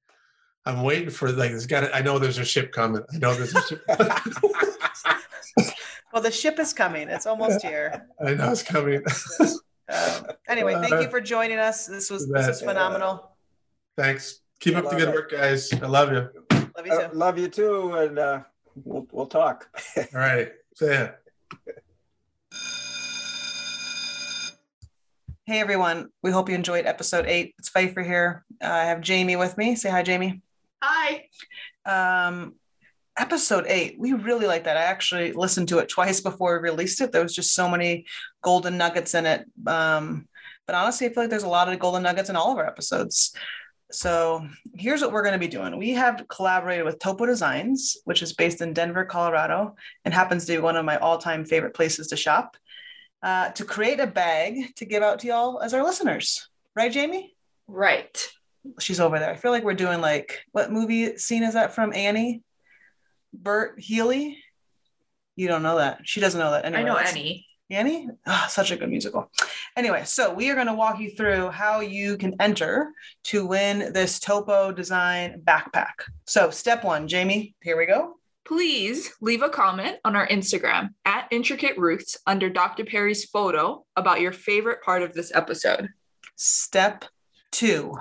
[0.67, 1.95] I'm waiting for like there's got.
[1.95, 3.01] I know there's a ship coming.
[3.13, 3.81] I know there's a ship.
[6.11, 7.07] well, the ship is coming.
[7.07, 8.05] It's almost here.
[8.19, 9.01] I know it's coming.
[9.39, 11.85] um, anyway, thank you for joining us.
[11.85, 13.31] This was this was phenomenal.
[13.95, 14.41] Thanks.
[14.59, 15.15] Keep up the good it.
[15.15, 15.71] work, guys.
[15.71, 16.27] I love you.
[16.51, 16.97] Love you too.
[16.97, 18.41] Uh, love you too, and uh,
[18.83, 19.69] we'll we'll talk.
[19.97, 20.51] All right.
[20.75, 21.11] See ya.
[25.45, 27.55] Hey everyone, we hope you enjoyed episode eight.
[27.57, 28.43] It's Pfeiffer here.
[28.61, 29.77] Uh, I have Jamie with me.
[29.77, 30.41] Say hi, Jamie.
[30.81, 31.27] Hi.
[31.85, 32.55] Um,
[33.17, 34.77] episode eight, we really like that.
[34.77, 37.11] I actually listened to it twice before we released it.
[37.11, 38.05] There was just so many
[38.43, 39.45] golden nuggets in it.
[39.65, 40.27] Um,
[40.65, 42.67] but honestly, I feel like there's a lot of golden nuggets in all of our
[42.67, 43.35] episodes.
[43.89, 45.77] So here's what we're going to be doing.
[45.77, 50.51] We have collaborated with Topo Designs, which is based in Denver, Colorado, and happens to
[50.51, 52.57] be one of my all-time favorite places to shop
[53.23, 56.49] uh, to create a bag to give out to y'all as our listeners.
[56.75, 57.33] Right, Jamie?
[57.67, 58.29] Right.
[58.79, 59.31] She's over there.
[59.31, 61.93] I feel like we're doing like, what movie scene is that from?
[61.93, 62.43] Annie?
[63.33, 64.37] Bert Healy?
[65.35, 66.01] You don't know that.
[66.03, 66.65] She doesn't know that.
[66.65, 67.45] Anyway, I know Annie.
[67.69, 68.09] Annie?
[68.25, 69.29] Oh, such a good musical.
[69.75, 72.91] Anyway, so we are going to walk you through how you can enter
[73.25, 75.93] to win this Topo Design backpack.
[76.25, 81.27] So, step one, Jamie, here we go please leave a comment on our Instagram at
[81.31, 82.85] Intricate Roots under Dr.
[82.85, 85.89] Perry's photo about your favorite part of this episode.
[86.37, 87.03] Step
[87.51, 87.93] two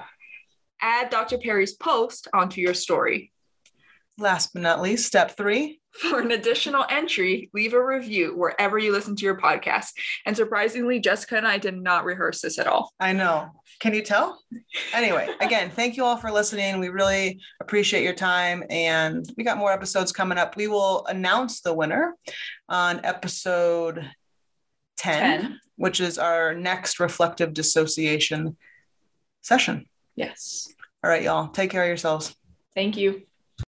[0.80, 1.38] add Dr.
[1.38, 3.32] Perry's post onto your story.
[4.18, 8.92] Last but not least, step three for an additional entry, leave a review wherever you
[8.92, 9.92] listen to your podcast.
[10.24, 12.92] And surprisingly, Jessica and I did not rehearse this at all.
[13.00, 13.50] I know.
[13.80, 14.40] Can you tell?
[14.94, 16.80] Anyway, again, thank you all for listening.
[16.80, 18.64] We really appreciate your time.
[18.70, 20.56] And we got more episodes coming up.
[20.56, 22.14] We will announce the winner
[22.68, 24.10] on episode
[24.96, 25.60] 10, 10.
[25.76, 28.56] which is our next reflective dissociation
[29.42, 29.86] session.
[30.16, 30.68] Yes.
[31.04, 31.48] All right, y'all.
[31.48, 32.34] Take care of yourselves.
[32.74, 33.22] Thank you.